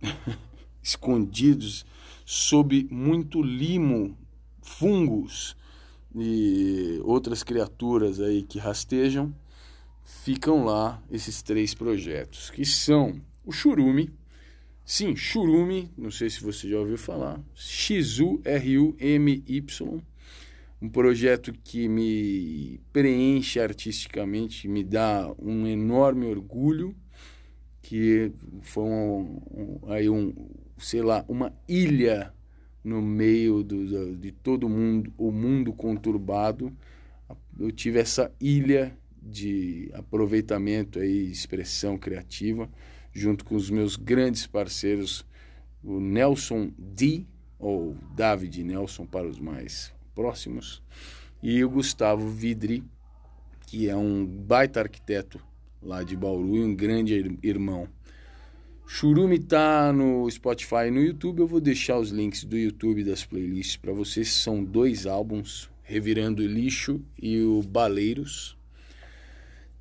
[0.82, 1.84] escondidos
[2.24, 4.16] sob muito limo,
[4.62, 5.56] fungos
[6.14, 9.34] e outras criaturas aí que rastejam,
[10.02, 14.10] ficam lá esses três projetos, que são o Churume,
[14.84, 18.42] sim, Churume, não sei se você já ouviu falar, X-U-R-U-M-Y,
[20.80, 26.94] um projeto que me preenche artisticamente, me dá um enorme orgulho,
[27.82, 28.32] que
[28.62, 30.32] foi um, um, aí um,
[30.78, 32.32] sei lá, uma ilha
[32.84, 36.72] no meio do, de todo mundo, o mundo conturbado.
[37.58, 42.70] Eu tive essa ilha de aproveitamento e expressão criativa,
[43.12, 45.26] junto com os meus grandes parceiros,
[45.82, 47.26] o Nelson D,
[47.58, 50.82] ou David Nelson para os mais próximos,
[51.40, 52.82] e o Gustavo Vidri,
[53.68, 55.40] que é um baita arquiteto
[55.80, 57.88] lá de Bauru e um grande irmão.
[58.84, 61.38] Churume tá no Spotify e no YouTube.
[61.38, 64.32] Eu vou deixar os links do YouTube das playlists para vocês.
[64.32, 68.58] São dois álbuns, Revirando Lixo e o Baleiros.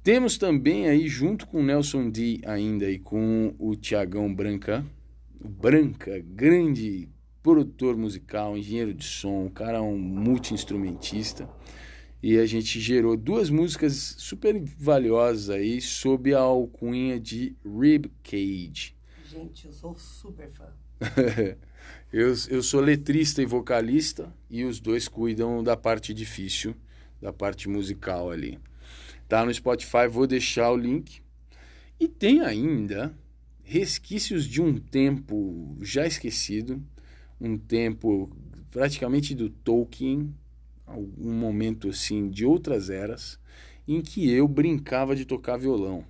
[0.03, 4.85] Temos também aí, junto com o Nelson D ainda e com o Tiagão Branca,
[5.39, 7.09] Branca, grande
[7.47, 11.49] produtor musical, engenheiro de som, o cara é um multi-instrumentista.
[12.21, 18.93] E a gente gerou duas músicas super valiosas aí sob a alcunha de Rib Cage.
[19.31, 20.65] Gente, eu sou super fã.
[22.11, 26.75] eu, eu sou letrista e vocalista e os dois cuidam da parte difícil,
[27.21, 28.59] da parte musical ali.
[29.25, 31.21] Tá no Spotify, vou deixar o link.
[31.97, 33.17] E tem ainda
[33.63, 36.83] resquícios de um tempo já esquecido,
[37.39, 38.29] um tempo
[38.71, 40.33] praticamente do Tolkien,
[40.85, 43.39] algum momento assim de outras eras,
[43.87, 46.03] em que eu brincava de tocar violão.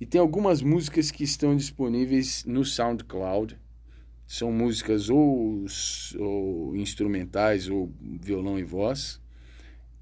[0.00, 3.58] E tem algumas músicas que estão disponíveis no SoundCloud.
[4.26, 5.64] São músicas ou,
[6.18, 9.20] ou instrumentais ou violão e voz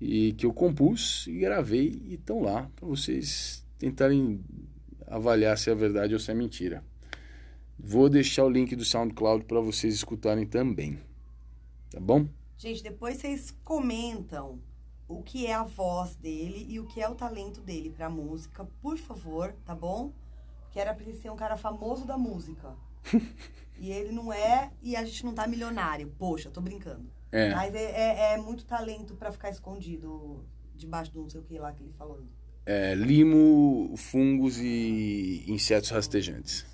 [0.01, 4.41] e que eu compus e gravei e estão lá para vocês tentarem
[5.07, 6.85] avaliar se é verdade ou se é mentira.
[7.79, 10.99] Vou deixar o link do SoundCloud para vocês escutarem também.
[11.91, 12.27] Tá bom?
[12.59, 14.59] Gente, depois vocês comentam
[15.09, 18.67] o que é a voz dele e o que é o talento dele pra música,
[18.81, 20.13] por favor, tá bom?
[20.73, 22.75] Que era pra ele ser um cara famoso da música.
[23.79, 26.13] e ele não é, e a gente não tá milionário.
[26.19, 27.07] Poxa, tô brincando.
[27.31, 27.55] É.
[27.55, 30.45] Mas é, é, é muito talento para ficar escondido
[30.75, 32.21] debaixo do não sei o que lá que ele falou.
[32.65, 36.67] É, limo, fungos e insetos rastejantes.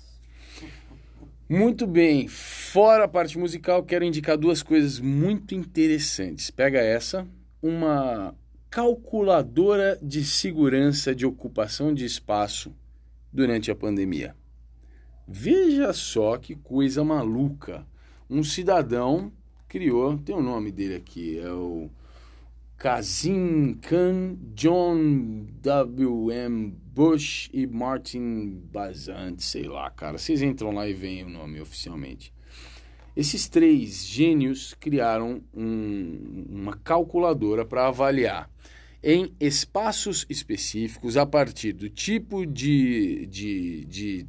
[1.55, 6.49] Muito bem, fora a parte musical, quero indicar duas coisas muito interessantes.
[6.49, 7.27] Pega essa,
[7.61, 8.33] uma
[8.71, 12.75] calculadora de segurança de ocupação de espaço
[13.31, 14.35] durante a pandemia.
[15.27, 17.85] Veja só que coisa maluca.
[18.27, 19.31] Um cidadão
[19.67, 21.87] criou, tem o nome dele aqui, é o
[22.77, 26.75] Kazim Khan, John W.M.
[26.93, 30.17] Bush e Martin Bazant, sei lá, cara.
[30.17, 32.33] Vocês entram lá e veem o nome oficialmente.
[33.15, 38.49] Esses três gênios criaram um, uma calculadora para avaliar
[39.03, 44.27] em espaços específicos, a partir do tipo de, de, de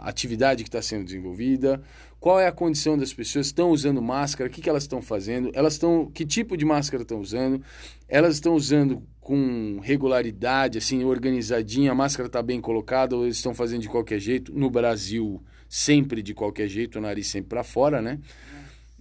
[0.00, 1.82] atividade que está sendo desenvolvida,
[2.20, 5.50] qual é a condição das pessoas, estão usando máscara, o que, que elas estão fazendo,
[5.54, 7.62] elas estão, que tipo de máscara estão usando,
[8.06, 13.54] elas estão usando com regularidade, assim, organizadinha, a máscara está bem colocada ou eles estão
[13.54, 14.52] fazendo de qualquer jeito.
[14.52, 18.18] No Brasil, sempre de qualquer jeito, o nariz sempre para fora, né?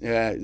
[0.02, 0.38] É,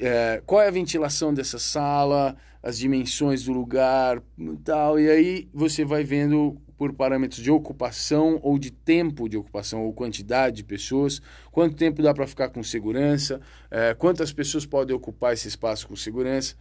[0.00, 4.20] é, qual é a ventilação dessa sala, as dimensões do lugar
[4.64, 9.84] tal, e aí você vai vendo por parâmetros de ocupação ou de tempo de ocupação
[9.84, 11.20] ou quantidade de pessoas,
[11.50, 13.40] quanto tempo dá para ficar com segurança,
[13.70, 16.54] é, quantas pessoas podem ocupar esse espaço com segurança.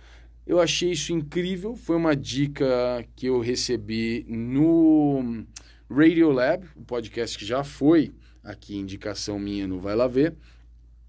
[0.46, 2.66] Eu achei isso incrível, foi uma dica
[3.16, 5.44] que eu recebi no
[5.90, 8.12] Radio Lab, um podcast que já foi
[8.44, 10.36] aqui indicação minha no Vai Lá Ver.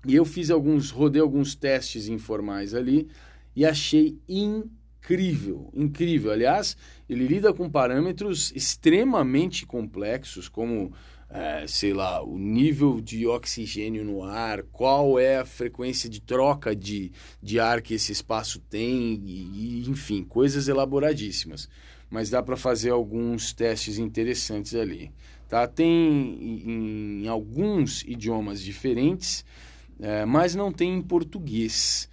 [0.07, 3.09] E eu fiz alguns, rodei alguns testes informais ali
[3.55, 4.71] e achei incrível,
[5.75, 6.33] incrível.
[6.33, 6.77] Aliás,
[7.09, 10.93] ele lida com parâmetros extremamente complexos, como,
[11.31, 16.75] é, sei lá, o nível de oxigênio no ar, qual é a frequência de troca
[16.75, 17.13] de,
[17.43, 21.69] de ar que esse espaço tem, e, e enfim, coisas elaboradíssimas.
[22.09, 25.13] Mas dá para fazer alguns testes interessantes ali.
[25.49, 25.67] Tá?
[25.67, 29.45] Tem em, em alguns idiomas diferentes
[30.01, 32.09] é, mas não tem em português.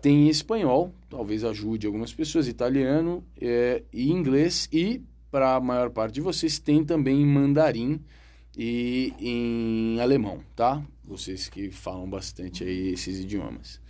[0.00, 5.90] Tem em espanhol, talvez ajude algumas pessoas, italiano é, e inglês, e para a maior
[5.90, 8.00] parte de vocês tem também em mandarim
[8.56, 10.82] e em alemão, tá?
[11.04, 13.80] Vocês que falam bastante aí esses idiomas.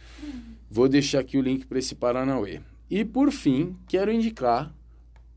[0.71, 2.61] Vou deixar aqui o link para esse Paranauê.
[2.91, 4.75] E por fim, quero indicar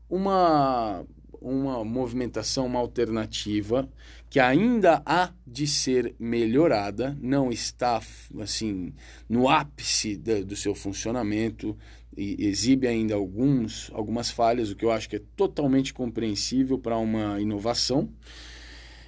[0.08, 1.04] uma
[1.44, 3.86] uma movimentação, uma alternativa
[4.34, 8.02] que ainda há de ser melhorada, não está
[8.40, 8.92] assim
[9.28, 11.78] no ápice da, do seu funcionamento
[12.16, 16.98] e exibe ainda alguns algumas falhas, o que eu acho que é totalmente compreensível para
[16.98, 18.10] uma inovação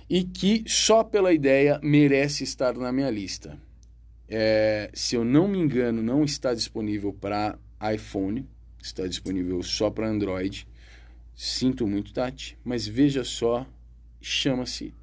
[0.09, 3.59] e que só pela ideia merece estar na minha lista.
[4.29, 7.59] É, se eu não me engano, não está disponível para
[7.93, 8.49] iPhone,
[8.81, 10.69] está disponível só para Android.
[11.35, 13.67] Sinto muito, Tati, mas veja só,
[14.21, 14.95] chama-se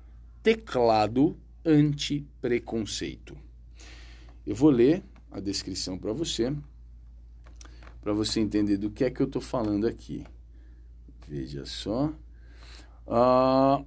[0.43, 3.37] teclado anti-preconceito.
[4.45, 5.01] Eu vou ler
[5.31, 6.53] a descrição para você,
[8.01, 10.25] para você entender do que é que eu estou falando aqui.
[11.25, 12.13] Veja só.
[13.07, 13.81] Ah,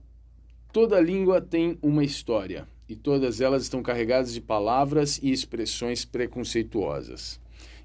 [0.72, 7.38] toda língua tem uma história e todas elas estão carregadas de palavras e expressões preconceituosas.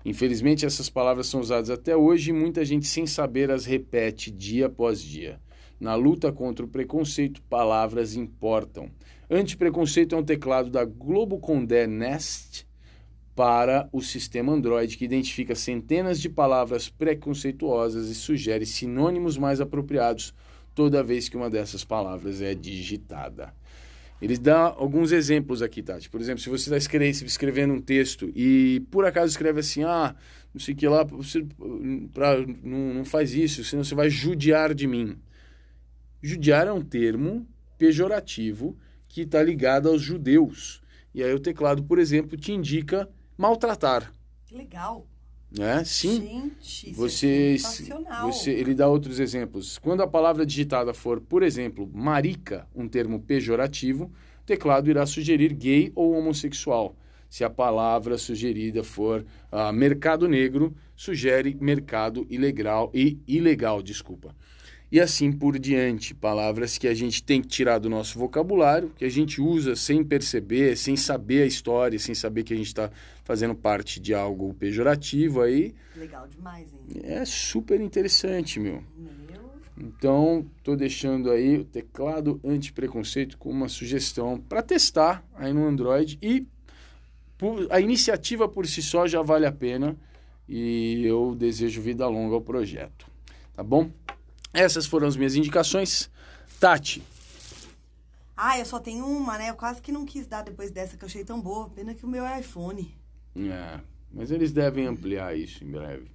[0.06, 4.68] Infelizmente, essas palavras são usadas até hoje e muita gente, sem saber, as repete dia
[4.68, 5.39] após dia.
[5.81, 8.91] Na luta contra o preconceito, palavras importam.
[9.27, 12.67] Antipreconceito é um teclado da Globo Condé Nest
[13.35, 20.35] para o sistema Android que identifica centenas de palavras preconceituosas e sugere sinônimos mais apropriados
[20.75, 23.51] toda vez que uma dessas palavras é digitada.
[24.21, 26.11] Eles dão alguns exemplos aqui, Tati.
[26.11, 30.15] Por exemplo, se você está escrevendo, escrevendo um texto e por acaso escreve assim, ah,
[30.53, 31.43] não sei o que lá, você
[32.13, 35.17] pra, não, não faz isso, senão você vai judiar de mim.
[36.22, 37.48] Judiar é um termo
[37.80, 38.77] pejorativo
[39.07, 40.81] que está ligado aos judeus.
[41.15, 44.14] E aí o teclado, por exemplo, te indica maltratar.
[44.45, 45.07] Que legal.
[45.57, 45.84] Né?
[45.84, 46.22] Sim.
[46.22, 49.80] Gente, você, isso é você, ele dá outros exemplos.
[49.80, 54.06] Quando a palavra digitada for, por exemplo, marica, um termo pejorativo,
[54.41, 56.95] o teclado irá sugerir gay ou homossexual.
[57.30, 64.35] Se a palavra sugerida for uh, mercado negro, sugere mercado ilegal e ilegal, desculpa
[64.91, 66.13] e assim por diante.
[66.13, 70.03] Palavras que a gente tem que tirar do nosso vocabulário, que a gente usa sem
[70.03, 72.91] perceber, sem saber a história, sem saber que a gente está
[73.23, 75.73] fazendo parte de algo pejorativo aí.
[75.95, 77.01] Legal demais, hein?
[77.03, 78.84] É super interessante, meu.
[78.97, 79.11] Meu.
[79.77, 86.19] Então, tô deixando aí o teclado anti-preconceito com uma sugestão para testar aí no Android
[86.22, 86.45] e
[87.69, 89.97] a iniciativa por si só já vale a pena
[90.47, 93.07] e eu desejo vida longa ao projeto.
[93.53, 93.89] Tá bom?
[94.53, 96.10] Essas foram as minhas indicações.
[96.60, 97.02] Tati.
[98.36, 99.49] Ah, eu só tenho uma, né?
[99.49, 101.69] Eu quase que não quis dar depois dessa que eu achei tão boa.
[101.69, 102.98] Pena que o meu é iPhone.
[103.36, 103.80] É,
[104.11, 106.10] mas eles devem ampliar isso em breve.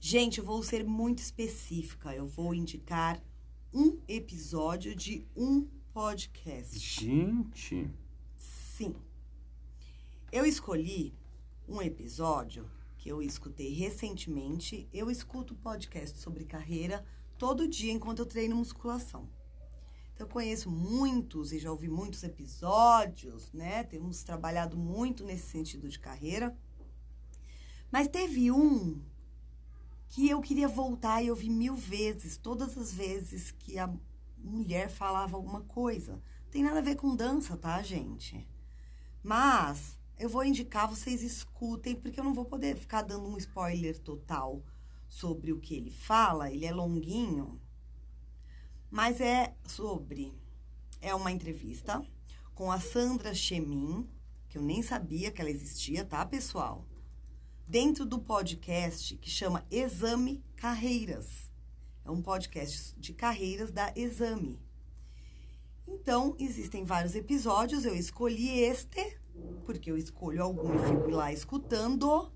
[0.00, 2.14] Gente, eu vou ser muito específica.
[2.14, 3.22] Eu vou indicar
[3.72, 6.78] um episódio de um podcast.
[6.78, 7.90] Gente.
[8.38, 8.94] Sim.
[10.32, 11.14] Eu escolhi
[11.68, 14.88] um episódio que eu escutei recentemente.
[14.92, 17.04] Eu escuto podcast sobre carreira
[17.38, 19.28] todo dia enquanto eu treino musculação.
[20.12, 23.84] Então, eu conheço muitos e já ouvi muitos episódios, né?
[23.84, 26.56] Temos trabalhado muito nesse sentido de carreira.
[27.90, 29.00] Mas teve um
[30.08, 33.88] que eu queria voltar e ouvir mil vezes, todas as vezes que a
[34.36, 36.14] mulher falava alguma coisa.
[36.14, 38.44] Não tem nada a ver com dança, tá, gente?
[39.22, 43.98] Mas eu vou indicar, vocês escutem, porque eu não vou poder ficar dando um spoiler
[44.00, 44.64] total
[45.08, 47.60] sobre o que ele fala, ele é longuinho,
[48.90, 50.32] mas é sobre.
[51.00, 52.04] É uma entrevista
[52.54, 54.08] com a Sandra Chemin,
[54.48, 56.86] que eu nem sabia que ela existia, tá, pessoal?
[57.66, 61.50] Dentro do podcast que chama Exame Carreiras.
[62.04, 64.58] É um podcast de carreiras da Exame.
[65.86, 69.18] Então, existem vários episódios, eu escolhi este,
[69.64, 72.32] porque eu escolho algum e fico lá escutando.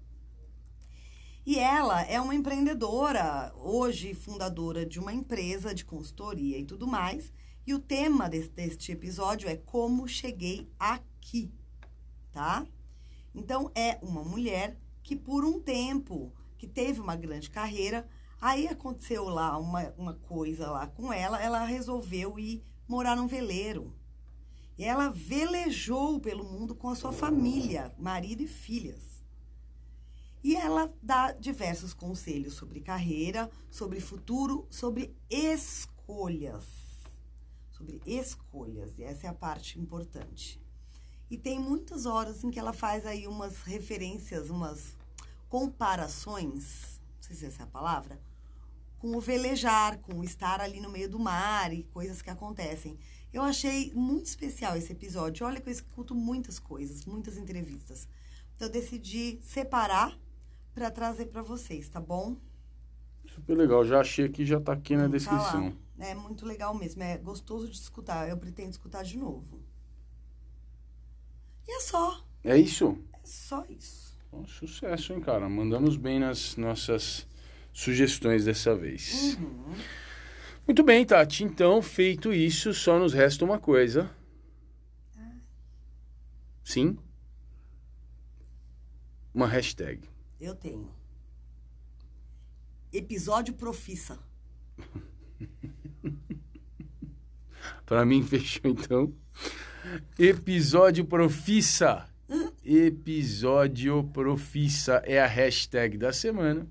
[1.44, 7.32] E ela é uma empreendedora, hoje fundadora de uma empresa de consultoria e tudo mais.
[7.66, 11.52] E o tema desse, deste episódio é Como Cheguei Aqui,
[12.30, 12.64] tá?
[13.34, 18.08] Então, é uma mulher que por um tempo, que teve uma grande carreira,
[18.40, 23.92] aí aconteceu lá uma, uma coisa lá com ela, ela resolveu ir morar num veleiro.
[24.78, 29.11] E ela velejou pelo mundo com a sua família, marido e filhas.
[30.42, 36.64] E ela dá diversos conselhos sobre carreira, sobre futuro, sobre escolhas.
[37.70, 40.60] Sobre escolhas, e essa é a parte importante.
[41.30, 44.96] E tem muitas horas em que ela faz aí umas referências, umas
[45.48, 48.20] comparações, não sei se essa é a palavra,
[48.98, 52.98] com o velejar, com o estar ali no meio do mar e coisas que acontecem.
[53.32, 55.46] Eu achei muito especial esse episódio.
[55.46, 58.06] Olha que eu escuto muitas coisas, muitas entrevistas.
[58.54, 60.16] Então eu decidi separar
[60.74, 62.36] para trazer para vocês, tá bom?
[63.28, 65.76] Super legal, já achei que já tá aqui na Tá descrição.
[65.98, 66.06] lá.
[66.06, 68.28] É muito legal mesmo, é gostoso de escutar.
[68.28, 69.62] Eu pretendo escutar de novo.
[71.66, 72.98] E é só, É isso?
[73.12, 74.18] é só isso.
[74.30, 75.48] Bom, sucesso, hein, cara?
[75.48, 77.26] Mandamos bem nas nossas
[77.72, 79.36] sugestões dessa vez.
[79.36, 79.74] Uhum.
[80.66, 81.44] Muito bem, Tati.
[81.44, 84.10] Então, feito isso, só nos resta uma coisa.
[86.64, 86.96] Sim?
[89.34, 90.08] Uma hashtag.
[90.42, 90.90] Eu tenho.
[92.92, 94.18] Episódio Profissa.
[97.86, 99.14] Pra mim, fechou então.
[100.18, 102.08] Episódio Profissa.
[102.64, 106.66] episódio profissa é a hashtag da semana.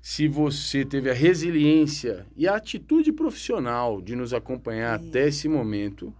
[0.00, 6.14] Se você teve a resiliência e a atitude profissional de nos acompanhar até esse momento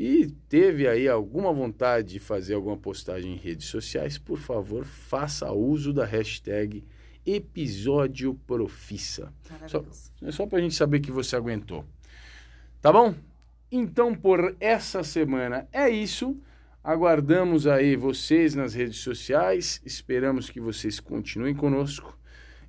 [0.00, 5.50] e teve aí alguma vontade de fazer alguma postagem em redes sociais, por favor, faça
[5.50, 6.84] uso da hashtag
[7.26, 9.34] episódio profissa.
[9.66, 9.84] Só,
[10.22, 11.84] é só para a gente saber que você aguentou.
[12.80, 13.12] Tá bom?
[13.72, 16.40] Então, por essa semana é isso.
[16.82, 19.82] Aguardamos aí vocês nas redes sociais.
[19.84, 22.16] Esperamos que vocês continuem conosco.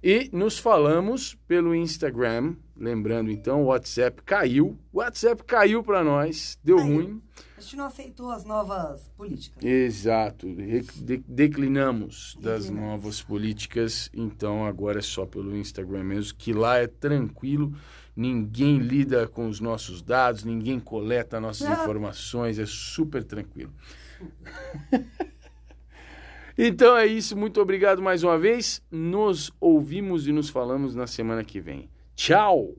[0.02, 2.56] E nos falamos pelo Instagram.
[2.76, 4.78] Lembrando então, o WhatsApp caiu.
[4.94, 6.88] O WhatsApp caiu para nós, deu caiu.
[6.88, 7.22] ruim.
[7.58, 9.62] A gente não aceitou as novas políticas.
[9.62, 10.48] Exato.
[10.48, 14.10] De declinamos das novas políticas.
[14.14, 17.76] Então agora é só pelo Instagram mesmo, que lá é tranquilo.
[18.16, 21.74] Ninguém lida com os nossos dados, ninguém coleta nossas ah.
[21.84, 23.74] informações, é super tranquilo.
[26.62, 28.82] Então é isso, muito obrigado mais uma vez.
[28.92, 31.90] Nos ouvimos e nos falamos na semana que vem.
[32.18, 32.76] Tchau!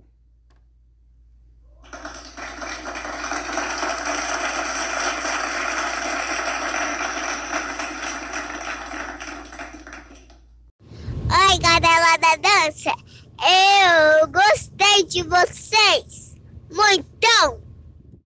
[11.30, 12.90] Oi, galera da dança!
[13.40, 15.70] Eu gostei de você!